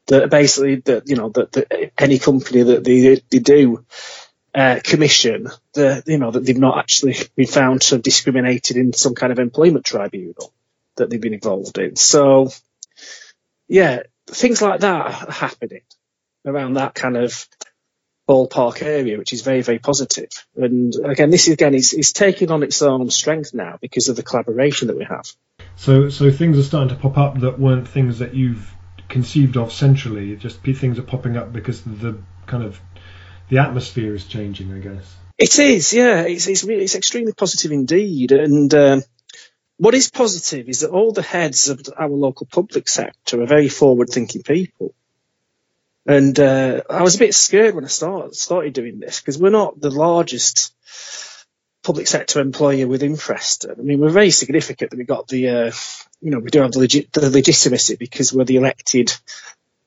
That 0.08 0.30
basically, 0.30 0.76
that 0.76 1.08
you 1.08 1.16
know, 1.16 1.30
that, 1.30 1.52
that 1.54 1.92
any 1.98 2.20
company 2.20 2.64
that 2.64 2.84
they 2.84 3.22
they 3.30 3.40
do 3.40 3.86
uh, 4.56 4.80
commission, 4.84 5.50
the, 5.74 6.02
you 6.08 6.18
know, 6.18 6.32
that 6.32 6.46
they've 6.46 6.58
not 6.58 6.80
actually 6.80 7.16
been 7.36 7.48
found 7.48 7.82
to 7.82 7.96
have 7.96 8.02
discriminated 8.02 8.76
in 8.76 8.92
some 8.92 9.16
kind 9.16 9.32
of 9.32 9.40
employment 9.40 9.86
tribunal 9.86 10.52
that 10.96 11.10
they've 11.10 11.22
been 11.22 11.34
involved 11.36 11.78
in. 11.78 11.96
So, 11.96 12.50
yeah, 13.68 14.04
things 14.28 14.62
like 14.62 14.82
that 14.82 15.06
are 15.06 15.32
happening 15.32 15.82
around 16.46 16.74
that 16.74 16.94
kind 16.94 17.18
of 17.18 17.48
ballpark 18.28 18.82
area, 18.82 19.18
which 19.18 19.34
is 19.34 19.42
very, 19.42 19.62
very 19.62 19.80
positive. 19.80 20.30
And 20.56 20.94
again, 20.96 21.30
this 21.30 21.48
again 21.48 21.74
is, 21.74 21.94
is 21.94 22.12
taking 22.12 22.52
on 22.52 22.64
its 22.64 22.82
own 22.82 23.10
strength 23.10 23.54
now 23.54 23.78
because 23.82 24.10
of 24.10 24.16
the 24.16 24.24
collaboration 24.24 24.88
that 24.88 24.98
we 24.98 25.06
have. 25.06 25.26
So, 25.76 26.10
so 26.10 26.32
things 26.32 26.58
are 26.58 26.64
starting 26.64 26.90
to 26.90 27.02
pop 27.02 27.18
up 27.18 27.40
that 27.40 27.60
weren't 27.60 27.88
things 27.88 28.20
that 28.20 28.34
you've 28.34 28.74
conceived 29.08 29.58
of 29.58 29.72
centrally. 29.72 30.36
Just 30.36 30.62
things 30.62 31.00
are 31.00 31.04
popping 31.04 31.38
up 31.38 31.54
because 31.54 31.82
the 31.84 32.18
kind 32.46 32.64
of 32.64 32.80
the 33.50 33.60
atmosphere 33.60 34.14
is 34.14 34.26
changing, 34.26 34.74
I 34.74 34.80
guess. 34.80 35.16
It 35.38 35.58
is, 35.60 35.94
yeah. 35.94 36.24
It's 36.24 36.48
it's 36.48 36.64
really 36.64 36.84
it's 36.84 36.96
extremely 36.96 37.32
positive 37.32 37.72
indeed. 37.72 38.32
And 38.32 38.74
um, 38.74 39.04
what 39.78 39.94
is 39.94 40.10
positive 40.10 40.68
is 40.70 40.82
that 40.82 40.90
all 40.90 41.12
the 41.12 41.22
heads 41.22 41.70
of 41.70 41.82
our 41.98 42.10
local 42.10 42.48
public 42.48 42.88
sector 42.88 43.42
are 43.42 43.48
very 43.48 43.70
forward-thinking 43.70 44.44
people. 44.44 44.94
And 46.06 46.40
uh, 46.40 46.82
I 46.90 47.04
was 47.04 47.16
a 47.16 47.20
bit 47.20 47.36
scared 47.36 47.76
when 47.76 47.84
I 47.84 47.90
started 47.90 48.34
started 48.36 48.74
doing 48.74 49.00
this 49.00 49.20
because 49.20 49.38
we're 49.38 49.50
not 49.50 49.80
the 49.80 49.92
largest 49.92 50.74
public 51.84 52.08
sector 52.08 52.40
employer 52.40 52.88
within 52.88 53.18
Preston. 53.18 53.76
I 53.78 53.82
mean, 53.82 54.00
we're 54.00 54.10
very 54.10 54.32
significant 54.32 54.92
that 54.92 54.98
we 54.98 55.04
got 55.04 55.28
the, 55.28 55.50
uh, 55.50 55.72
you 56.22 56.32
know, 56.32 56.40
we 56.40 56.50
do 56.50 56.62
have 56.62 56.72
the, 56.72 56.80
legit, 56.80 57.12
the 57.14 57.30
legitimacy 57.30 57.98
because 57.98 58.34
we're 58.34 58.46
the 58.46 58.58
elected 58.58 59.14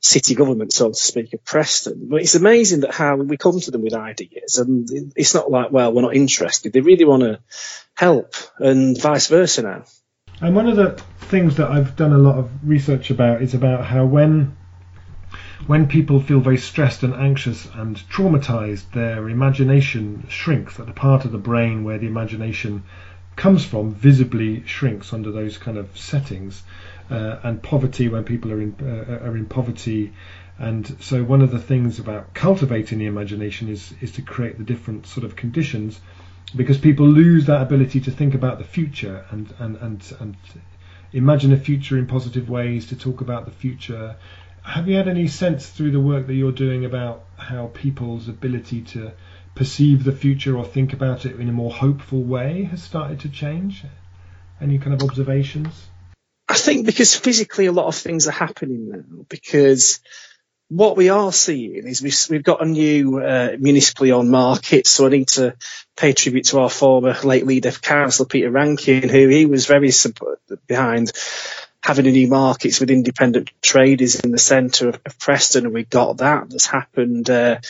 city 0.01 0.35
government, 0.35 0.73
so 0.73 0.89
to 0.89 0.95
speak, 0.95 1.33
of 1.35 1.45
Preston. 1.45 2.09
But 2.11 2.23
it's 2.23 2.35
amazing 2.35 2.81
that 2.81 2.95
how 2.95 3.17
we 3.17 3.37
come 3.37 3.61
to 3.61 3.71
them 3.71 3.83
with 3.83 3.95
ideas, 3.95 4.59
and 4.59 4.89
it's 5.17 5.35
not 5.35 5.51
like, 5.51 5.71
well, 5.71 5.93
we're 5.93 6.03
not 6.03 6.17
interested. 6.17 6.73
They 6.73 6.81
really 6.81 7.05
want 7.05 7.23
to 7.23 7.41
help, 7.95 8.35
and 8.59 9.01
vice 9.01 9.29
versa 9.29 9.63
now. 9.63 9.85
And 10.41 10.57
one 10.57 10.69
of 10.69 10.77
the 10.77 11.03
things 11.27 11.57
that 11.57 11.71
I've 11.71 11.97
done 11.97 12.13
a 12.13 12.19
lot 12.19 12.39
of 12.39 12.51
research 12.65 13.11
about 13.11 13.43
is 13.43 13.55
about 13.55 13.85
how 13.85 14.07
when 14.07 14.57
when 15.67 15.87
people 15.87 16.21
feel 16.21 16.41
very 16.41 16.57
stressed 16.57 17.03
and 17.03 17.15
anxious 17.15 17.69
and 17.75 17.97
traumatized, 17.97 18.91
their 18.93 19.29
imagination 19.29 20.27
shrinks. 20.29 20.81
at 20.81 20.87
the 20.87 20.93
part 20.93 21.25
of 21.27 21.33
the 21.33 21.39
brain 21.39 21.85
where 21.85 21.99
the 21.99 22.07
imagination 22.07 22.83
comes 23.37 23.65
from 23.65 23.95
visibly 23.95 24.67
shrinks 24.67 25.13
under 25.13 25.31
those 25.33 25.59
kind 25.59 25.79
of 25.79 25.97
settings. 25.97 26.63
Uh, 27.11 27.41
and 27.43 27.61
poverty 27.61 28.09
when 28.09 28.23
people 28.23 28.53
are 28.53 28.61
in 28.61 28.73
uh, 28.81 29.27
are 29.27 29.37
in 29.37 29.45
poverty, 29.45 30.13
and 30.61 30.97
so 31.01 31.25
one 31.25 31.43
of 31.43 31.51
the 31.51 31.59
things 31.59 31.99
about 31.99 32.33
cultivating 32.35 33.01
the 33.01 33.07
imagination 33.07 33.69
is 33.69 33.93
is 34.01 34.13
to 34.13 34.23
create 34.23 34.59
the 34.59 34.63
different 34.63 35.09
sort 35.09 35.25
of 35.25 35.35
conditions, 35.35 36.01
because 36.55 36.79
people 36.79 37.09
lose 37.09 37.47
that 37.47 37.63
ability 37.63 38.01
to 38.01 38.13
think 38.13 38.35
about 38.35 38.59
the 38.59 38.65
future 38.65 39.25
and 39.33 39.53
and 39.59 39.77
and 39.79 40.13
and 40.21 40.37
imagine 41.13 41.53
a 41.53 41.57
future 41.57 41.99
in 41.99 42.07
positive 42.07 42.49
ways, 42.49 42.87
to 42.87 42.97
talk 42.97 43.21
about 43.21 43.45
the 43.45 43.51
future, 43.51 44.15
have 44.63 44.87
you 44.87 44.95
had 44.95 45.09
any 45.09 45.27
sense 45.27 45.69
through 45.69 45.91
the 45.91 45.99
work 45.99 46.29
that 46.29 46.35
you're 46.35 46.53
doing 46.53 46.85
about 46.85 47.25
how 47.37 47.67
people's 47.75 48.29
ability 48.29 48.83
to 48.83 49.11
perceive 49.61 50.05
the 50.05 50.13
future 50.13 50.57
or 50.57 50.65
think 50.65 50.95
about 50.95 51.27
it 51.27 51.39
in 51.39 51.47
a 51.47 51.53
more 51.53 51.71
hopeful 51.71 52.23
way 52.23 52.63
has 52.63 52.83
started 52.83 53.21
to 53.21 53.29
change? 53.29 53.85
Any 54.59 54.79
kind 54.79 54.95
of 54.95 55.07
observations? 55.07 55.87
I 56.49 56.55
think 56.55 56.87
because 56.87 57.15
physically 57.15 57.67
a 57.67 57.73
lot 57.73 57.85
of 57.85 57.95
things 57.95 58.27
are 58.27 58.31
happening 58.33 58.89
now. 58.89 59.27
Because 59.29 60.01
what 60.69 60.97
we 60.97 61.11
are 61.11 61.31
seeing 61.31 61.87
is 61.87 62.01
we've, 62.31 62.43
got 62.43 62.63
a 62.63 62.65
new 62.65 63.21
uh, 63.21 63.51
municipally 63.59 64.13
owned 64.13 64.31
market, 64.31 64.87
so 64.87 65.05
I 65.05 65.11
need 65.11 65.29
to 65.29 65.55
pay 65.95 66.15
tribute 66.15 66.47
to 66.47 66.61
our 66.61 66.71
former 66.71 67.15
late 67.23 67.45
leader, 67.45 67.71
Councillor 67.71 68.31
Peter 68.31 68.51
Rankin, 68.51 69.11
who 69.11 69.29
he 69.29 69.45
was 69.45 69.67
very 69.67 69.91
behind 70.67 71.13
having 71.83 72.07
a 72.07 72.11
new 72.11 72.29
markets 72.29 72.81
with 72.81 72.91
independent 72.91 73.51
traders 73.61 74.21
in 74.21 74.31
the 74.31 74.39
centre 74.39 74.89
of, 74.89 75.01
of, 75.05 75.19
Preston, 75.19 75.67
and 75.67 75.75
we 75.75 75.85
got 75.85 76.19
that. 76.19 76.49
That's 76.49 76.67
happened. 76.67 77.29
Uh, 77.29 77.61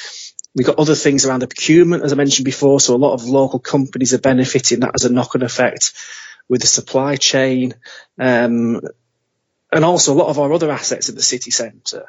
we 0.55 0.65
got 0.65 0.79
other 0.79 0.95
things 0.95 1.25
around 1.25 1.41
the 1.41 1.47
procurement, 1.47 2.03
as 2.03 2.13
I 2.13 2.17
mentioned 2.17 2.45
before. 2.45 2.81
So 2.81 2.95
a 2.95 2.99
lot 2.99 3.15
of 3.15 3.25
local 3.25 3.59
companies 3.59 4.15
are 4.15 4.19
benefiting. 4.19 4.81
That 4.81 4.95
has 4.95 5.05
a 5.05 5.13
knock-on 5.13 5.43
effect 5.43 5.93
with 6.49 6.61
the 6.61 6.67
supply 6.67 7.17
chain, 7.17 7.75
um, 8.19 8.81
and 9.73 9.85
also 9.85 10.13
a 10.13 10.19
lot 10.19 10.29
of 10.29 10.39
our 10.39 10.53
other 10.53 10.71
assets 10.71 11.09
at 11.09 11.15
the 11.15 11.23
city 11.23 11.53
centre 11.53 12.07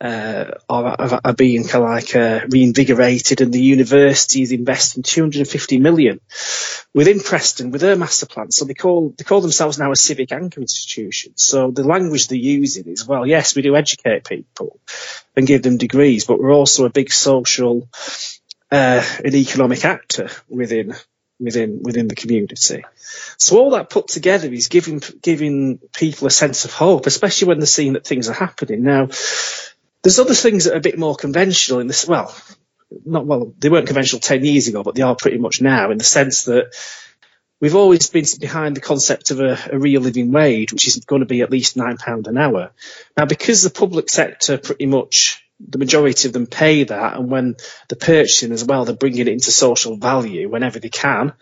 uh, 0.00 0.50
are, 0.68 1.32
being 1.32 1.64
kind 1.64 1.84
of 1.84 1.90
like 1.90 2.14
uh, 2.14 2.46
reinvigorated, 2.50 3.40
and 3.40 3.52
the 3.52 3.62
university 3.62 4.42
is 4.42 4.52
investing 4.52 5.02
250 5.02 5.78
million 5.78 6.20
within 6.92 7.20
Preston 7.20 7.70
with 7.70 7.80
their 7.80 7.96
master 7.96 8.26
plan. 8.26 8.50
So 8.50 8.66
they 8.66 8.74
call 8.74 9.14
they 9.16 9.24
call 9.24 9.40
themselves 9.40 9.78
now 9.78 9.92
a 9.92 9.96
civic 9.96 10.32
anchor 10.32 10.60
institution. 10.60 11.32
So 11.36 11.70
the 11.70 11.84
language 11.84 12.28
they're 12.28 12.36
using 12.36 12.86
is 12.88 13.06
well, 13.06 13.26
yes, 13.26 13.56
we 13.56 13.62
do 13.62 13.74
educate 13.74 14.24
people 14.24 14.78
and 15.34 15.46
give 15.46 15.62
them 15.62 15.78
degrees, 15.78 16.26
but 16.26 16.40
we're 16.40 16.52
also 16.52 16.84
a 16.84 16.90
big 16.90 17.10
social 17.10 17.88
uh, 18.70 19.02
and 19.24 19.34
economic 19.34 19.84
actor 19.84 20.28
within 20.48 20.94
within 21.40 21.82
within 21.82 22.08
the 22.08 22.14
community. 22.14 22.84
So 23.38 23.58
all 23.58 23.70
that 23.70 23.88
put 23.88 24.08
together 24.08 24.52
is 24.52 24.68
giving 24.68 25.02
giving 25.22 25.78
people 25.94 26.26
a 26.26 26.30
sense 26.30 26.66
of 26.66 26.72
hope, 26.74 27.06
especially 27.06 27.48
when 27.48 27.60
they're 27.60 27.66
seeing 27.66 27.94
that 27.94 28.06
things 28.06 28.28
are 28.28 28.34
happening 28.34 28.82
now 28.82 29.08
there's 30.06 30.20
other 30.20 30.34
things 30.34 30.64
that 30.64 30.74
are 30.74 30.76
a 30.76 30.80
bit 30.80 31.00
more 31.00 31.16
conventional 31.16 31.80
in 31.80 31.88
this. 31.88 32.06
Well, 32.06 32.32
not 33.04 33.26
well, 33.26 33.52
they 33.58 33.68
weren't 33.68 33.88
conventional 33.88 34.20
10 34.20 34.44
years 34.44 34.68
ago, 34.68 34.84
but 34.84 34.94
they 34.94 35.02
are 35.02 35.16
pretty 35.16 35.38
much 35.38 35.60
now 35.60 35.90
in 35.90 35.98
the 35.98 36.04
sense 36.04 36.44
that 36.44 36.76
we've 37.60 37.74
always 37.74 38.08
been 38.08 38.24
behind 38.38 38.76
the 38.76 38.80
concept 38.80 39.32
of 39.32 39.40
a, 39.40 39.58
a 39.72 39.76
real 39.76 40.00
living 40.00 40.30
wage, 40.30 40.72
which 40.72 40.86
is 40.86 41.04
going 41.04 41.22
to 41.22 41.26
be 41.26 41.42
at 41.42 41.50
least 41.50 41.76
£9 41.76 42.28
an 42.28 42.38
hour. 42.38 42.70
Now, 43.16 43.24
because 43.24 43.64
the 43.64 43.70
public 43.70 44.08
sector 44.08 44.58
pretty 44.58 44.86
much 44.86 45.44
the 45.58 45.78
majority 45.78 46.28
of 46.28 46.32
them 46.32 46.46
pay 46.46 46.84
that, 46.84 47.16
and 47.16 47.28
when 47.28 47.56
they're 47.88 47.98
purchasing 47.98 48.52
as 48.52 48.64
well, 48.64 48.84
they're 48.84 48.94
bringing 48.94 49.22
it 49.22 49.28
into 49.28 49.50
social 49.50 49.96
value 49.96 50.48
whenever 50.48 50.78
they 50.78 50.88
can. 50.88 51.32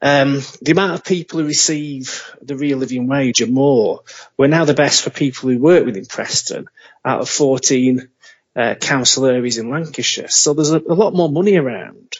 Um, 0.00 0.42
the 0.62 0.70
amount 0.72 0.94
of 0.94 1.04
people 1.04 1.40
who 1.40 1.46
receive 1.46 2.24
the 2.40 2.56
real 2.56 2.78
living 2.78 3.08
wage 3.08 3.42
are 3.42 3.48
more. 3.48 4.02
We're 4.36 4.46
now 4.46 4.64
the 4.64 4.74
best 4.74 5.02
for 5.02 5.10
people 5.10 5.50
who 5.50 5.58
work 5.58 5.84
within 5.84 6.06
Preston 6.06 6.68
out 7.04 7.20
of 7.20 7.28
14 7.28 8.08
uh, 8.54 8.74
council 8.76 9.26
areas 9.26 9.58
in 9.58 9.70
Lancashire. 9.70 10.28
So 10.28 10.54
there's 10.54 10.70
a, 10.70 10.78
a, 10.78 10.94
lot 10.94 11.14
more 11.14 11.30
money 11.30 11.56
around. 11.56 12.14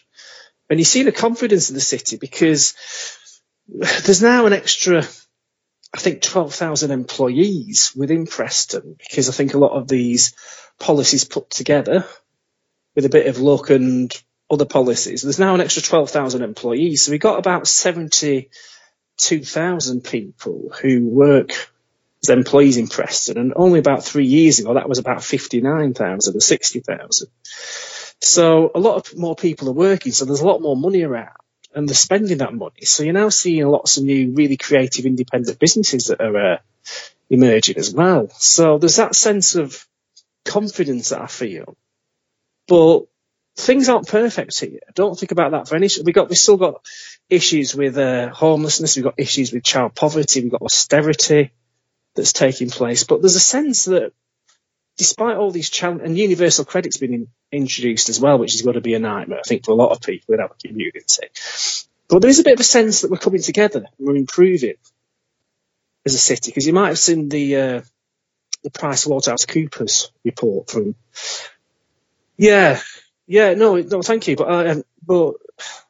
And 0.69 0.79
you 0.79 0.85
see 0.85 1.05
the 1.05 1.13
confidence 1.13 1.69
of 1.69 1.75
the 1.75 1.81
city 1.81 2.17
because 2.17 2.75
there's 3.69 4.23
now 4.23 4.47
an 4.47 4.53
extra, 4.53 4.99
I 5.95 5.99
think, 5.99 6.23
12,000 6.23 6.91
employees 6.91 7.93
within 7.97 8.27
Preston 8.27 8.97
because 8.99 9.29
I 9.29 9.33
think 9.33 9.55
a 9.55 9.59
lot 9.59 9.73
of 9.73 9.89
these 9.89 10.35
policies 10.79 11.25
put 11.25 11.51
together 11.51 12.05
with 12.95 13.05
a 13.05 13.11
bit 13.11 13.27
of 13.27 13.39
luck 13.39 13.71
and 13.71 14.13
other 14.51 14.65
policies. 14.65 15.21
There's 15.23 15.39
now 15.39 15.55
an 15.55 15.61
extra 15.61 15.83
12,000 15.83 16.43
employees. 16.43 17.03
So 17.03 17.13
we've 17.13 17.21
got 17.21 17.39
about 17.39 17.69
72,000 17.69 20.05
people 20.05 20.73
who 20.81 21.07
work 21.07 21.51
as 22.23 22.31
employees 22.31 22.79
in 22.79 22.89
Preston. 22.89 23.39
And 23.39 23.53
only 23.55 23.79
about 23.79 24.05
three 24.05 24.27
years 24.27 24.59
ago, 24.59 24.75
that 24.75 24.89
was 24.89 24.99
about 24.99 25.23
59,000 25.23 26.37
or 26.37 26.41
60,000. 26.41 27.29
So 28.21 28.73
a 28.75 28.81
lot 28.81 28.97
of 28.97 29.17
more 29.17 29.37
people 29.37 29.69
are 29.69 29.73
working. 29.73 30.11
So 30.13 30.25
there's 30.25 30.41
a 30.41 30.47
lot 30.47 30.63
more 30.63 30.77
money 30.77 31.03
around 31.03 31.37
and 31.75 31.89
they're 31.89 31.95
spending 31.95 32.39
that 32.39 32.55
money. 32.55 32.85
So 32.85 33.03
you're 33.03 33.13
now 33.13 33.29
seeing 33.29 33.67
lots 33.67 33.99
of 33.99 34.05
new, 34.05 34.33
really 34.33 34.57
creative, 34.57 35.07
independent 35.07 35.59
businesses 35.59 36.07
that 36.07 36.21
are 36.21 36.55
uh, 36.55 36.59
emerging 37.31 37.77
as 37.77 37.93
well. 37.93 38.29
So 38.31 38.79
there's 38.79 38.97
that 38.97 39.15
sense 39.15 39.55
of 39.55 39.87
confidence 40.45 41.11
that 41.11 41.21
I 41.21 41.27
feel. 41.27 41.77
But 42.67 43.03
things 43.59 43.89
aren't 43.89 44.09
perfect 44.09 44.59
here. 44.61 44.79
Don't 44.95 45.19
think 45.19 45.33
about 45.33 45.51
that 45.51 45.69
for 45.69 45.77
any. 45.77 45.89
We 46.05 46.13
got 46.13 46.29
we 46.29 46.37
still 46.37 46.57
got 46.57 46.87
issues 47.29 47.75
with 47.75 47.99
uh, 47.99 48.29
homelessness. 48.29 48.97
We've 48.97 49.05
got 49.05 49.19
issues 49.19 49.53
with 49.53 49.65
child 49.65 49.95
poverty. 49.95 50.43
We've 50.43 50.53
got 50.53 50.63
austerity 50.63 51.53
that's 52.15 52.33
taking 52.33 52.71
place. 52.71 53.05
But 53.05 53.21
there's 53.21 53.37
a 53.37 53.41
sense 53.41 53.87
that 53.87 54.13
despite 54.97 55.37
all 55.37 55.51
these 55.51 55.71
challenges, 55.71 56.07
and 56.07 56.19
universal 56.19 56.65
credit's 56.65 56.97
been 56.97 57.15
in, 57.15 57.29
introduced 57.51 58.09
as 58.09 58.21
well, 58.21 58.39
which 58.39 58.55
is 58.55 58.63
going 58.63 58.75
to 58.75 58.81
be 58.81 58.95
a 58.95 58.99
nightmare, 58.99 59.41
I 59.41 59.47
think, 59.47 59.65
for 59.65 59.73
a 59.73 59.77
lot 59.77 59.91
of 59.91 60.01
people 60.01 60.35
in 60.35 60.41
our 60.41 60.51
community. 60.65 61.29
But 62.09 62.21
there 62.21 62.31
is 62.31 62.39
a 62.39 62.45
bit 62.45 62.55
of 62.55 62.61
a 62.61 62.65
sense 62.65 63.03
that 63.03 63.11
we're 63.11 63.19
coming 63.19 63.43
together, 63.43 63.87
we're 63.99 64.17
improving 64.17 64.75
as 66.07 66.15
a 66.15 66.19
city, 66.19 66.51
because 66.51 66.67
you 66.67 66.73
might 66.73 66.89
have 66.89 66.99
seen 66.99 67.29
the 67.29 67.57
uh, 67.57 67.81
the 68.63 68.71
Price 68.71 69.07
Waterhouse 69.07 69.47
Coopers 69.47 70.11
report 70.25 70.71
from. 70.71 70.95
Yeah, 72.37 72.81
yeah, 73.29 73.55
no, 73.55 73.77
no, 73.77 74.03
thank 74.03 74.27
you, 74.27 74.37
but 74.37 74.49
uh, 74.49 74.83
but 75.07 75.35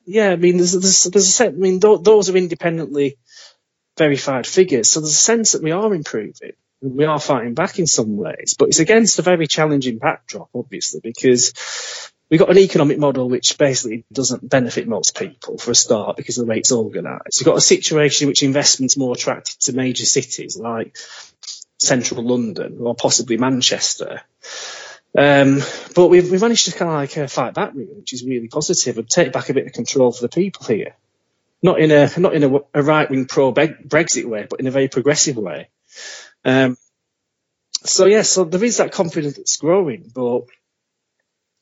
yeah, 0.04 0.30
I 0.30 0.36
mean, 0.36 0.56
there's 0.56 0.72
there's, 0.72 1.04
there's 1.04 1.28
a 1.28 1.30
sense. 1.30 1.54
I 1.56 1.58
mean, 1.58 1.80
th- 1.80 2.02
those 2.02 2.28
are 2.28 2.36
independently 2.36 3.16
verified 3.96 4.46
figures, 4.46 4.90
so 4.90 5.00
there's 5.00 5.12
a 5.12 5.14
sense 5.14 5.52
that 5.52 5.62
we 5.62 5.70
are 5.70 5.94
improving. 5.94 6.52
We 6.80 7.04
are 7.04 7.20
fighting 7.20 7.54
back 7.54 7.78
in 7.78 7.86
some 7.86 8.16
ways, 8.16 8.56
but 8.58 8.68
it's 8.68 8.80
against 8.80 9.18
a 9.20 9.22
very 9.22 9.46
challenging 9.46 9.98
backdrop, 9.98 10.48
obviously, 10.54 11.00
because 11.02 11.52
we've 12.28 12.40
got 12.40 12.50
an 12.50 12.58
economic 12.58 12.98
model 12.98 13.28
which 13.28 13.56
basically 13.56 14.04
doesn't 14.12 14.48
benefit 14.48 14.88
most 14.88 15.16
people 15.16 15.58
for 15.58 15.70
a 15.70 15.76
start 15.76 16.16
because 16.16 16.38
of 16.38 16.46
the 16.46 16.50
way 16.50 16.58
it's 16.58 16.72
organised. 16.72 17.40
We've 17.40 17.46
got 17.46 17.58
a 17.58 17.60
situation 17.60 18.24
in 18.24 18.28
which 18.28 18.42
investment's 18.42 18.96
more 18.96 19.14
attracted 19.14 19.60
to 19.62 19.72
major 19.72 20.06
cities 20.06 20.56
like 20.56 20.96
central 21.78 22.24
London 22.24 22.78
or 22.80 22.94
possibly 22.94 23.36
Manchester. 23.36 24.22
Um, 25.18 25.62
but 25.96 26.06
we've, 26.06 26.30
we've 26.30 26.40
managed 26.40 26.66
to 26.66 26.78
kind 26.78 26.90
of 26.92 26.94
like 26.94 27.18
uh, 27.18 27.26
fight 27.26 27.52
back, 27.52 27.72
really, 27.74 27.92
which 27.92 28.12
is 28.12 28.24
really 28.24 28.46
positive, 28.46 28.98
and 28.98 29.10
take 29.10 29.32
back 29.32 29.48
a 29.48 29.54
bit 29.54 29.66
of 29.66 29.72
control 29.72 30.12
for 30.12 30.22
the 30.22 30.28
people 30.28 30.64
here. 30.66 30.94
Not 31.60 31.80
in 31.80 31.90
a 31.90 32.08
not 32.20 32.34
in 32.34 32.44
a, 32.44 32.60
a 32.72 32.82
right 32.84 33.10
wing 33.10 33.26
pro 33.26 33.52
Brexit 33.52 34.26
way, 34.26 34.46
but 34.48 34.60
in 34.60 34.68
a 34.68 34.70
very 34.70 34.86
progressive 34.86 35.36
way. 35.36 35.70
Um, 36.44 36.76
so 37.82 38.06
yeah, 38.06 38.22
so 38.22 38.44
there 38.44 38.62
is 38.62 38.76
that 38.76 38.92
confidence 38.92 39.36
that's 39.36 39.56
growing, 39.56 40.08
but 40.14 40.42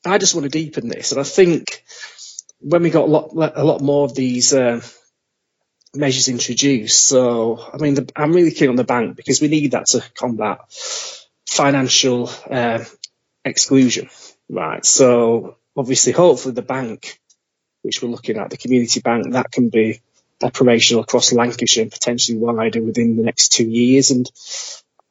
I 0.05 0.19
just 0.19 0.35
want 0.35 0.43
to 0.43 0.49
deepen 0.49 0.87
this, 0.87 1.11
and 1.11 1.19
I 1.19 1.23
think 1.23 1.83
when 2.59 2.83
we 2.83 2.91
got 2.91 3.05
a 3.05 3.11
lot 3.11 3.31
a 3.55 3.63
lot 3.63 3.81
more 3.81 4.05
of 4.05 4.13
these 4.13 4.53
uh, 4.53 4.81
measures 5.95 6.27
introduced, 6.27 7.07
so 7.07 7.59
I 7.73 7.77
mean, 7.77 7.95
the, 7.95 8.11
I'm 8.15 8.33
really 8.33 8.51
keen 8.51 8.69
on 8.69 8.75
the 8.75 8.83
bank 8.83 9.15
because 9.15 9.41
we 9.41 9.47
need 9.47 9.71
that 9.71 9.87
to 9.87 10.03
combat 10.13 10.59
financial 11.47 12.29
uh, 12.51 12.83
exclusion, 13.47 14.09
right? 14.49 14.85
So 14.85 15.57
obviously, 15.75 16.13
hopefully, 16.13 16.53
the 16.53 16.61
bank, 16.61 17.19
which 17.81 18.01
we're 18.01 18.09
looking 18.09 18.37
at, 18.37 18.49
the 18.49 18.57
community 18.57 18.99
bank, 18.99 19.33
that 19.33 19.51
can 19.51 19.69
be 19.69 20.01
operational 20.41 21.03
across 21.03 21.33
Lancashire 21.33 21.83
and 21.83 21.91
potentially 21.91 22.37
wider 22.37 22.81
within 22.81 23.17
the 23.17 23.23
next 23.23 23.49
two 23.49 23.67
years, 23.67 24.11
and 24.11 24.29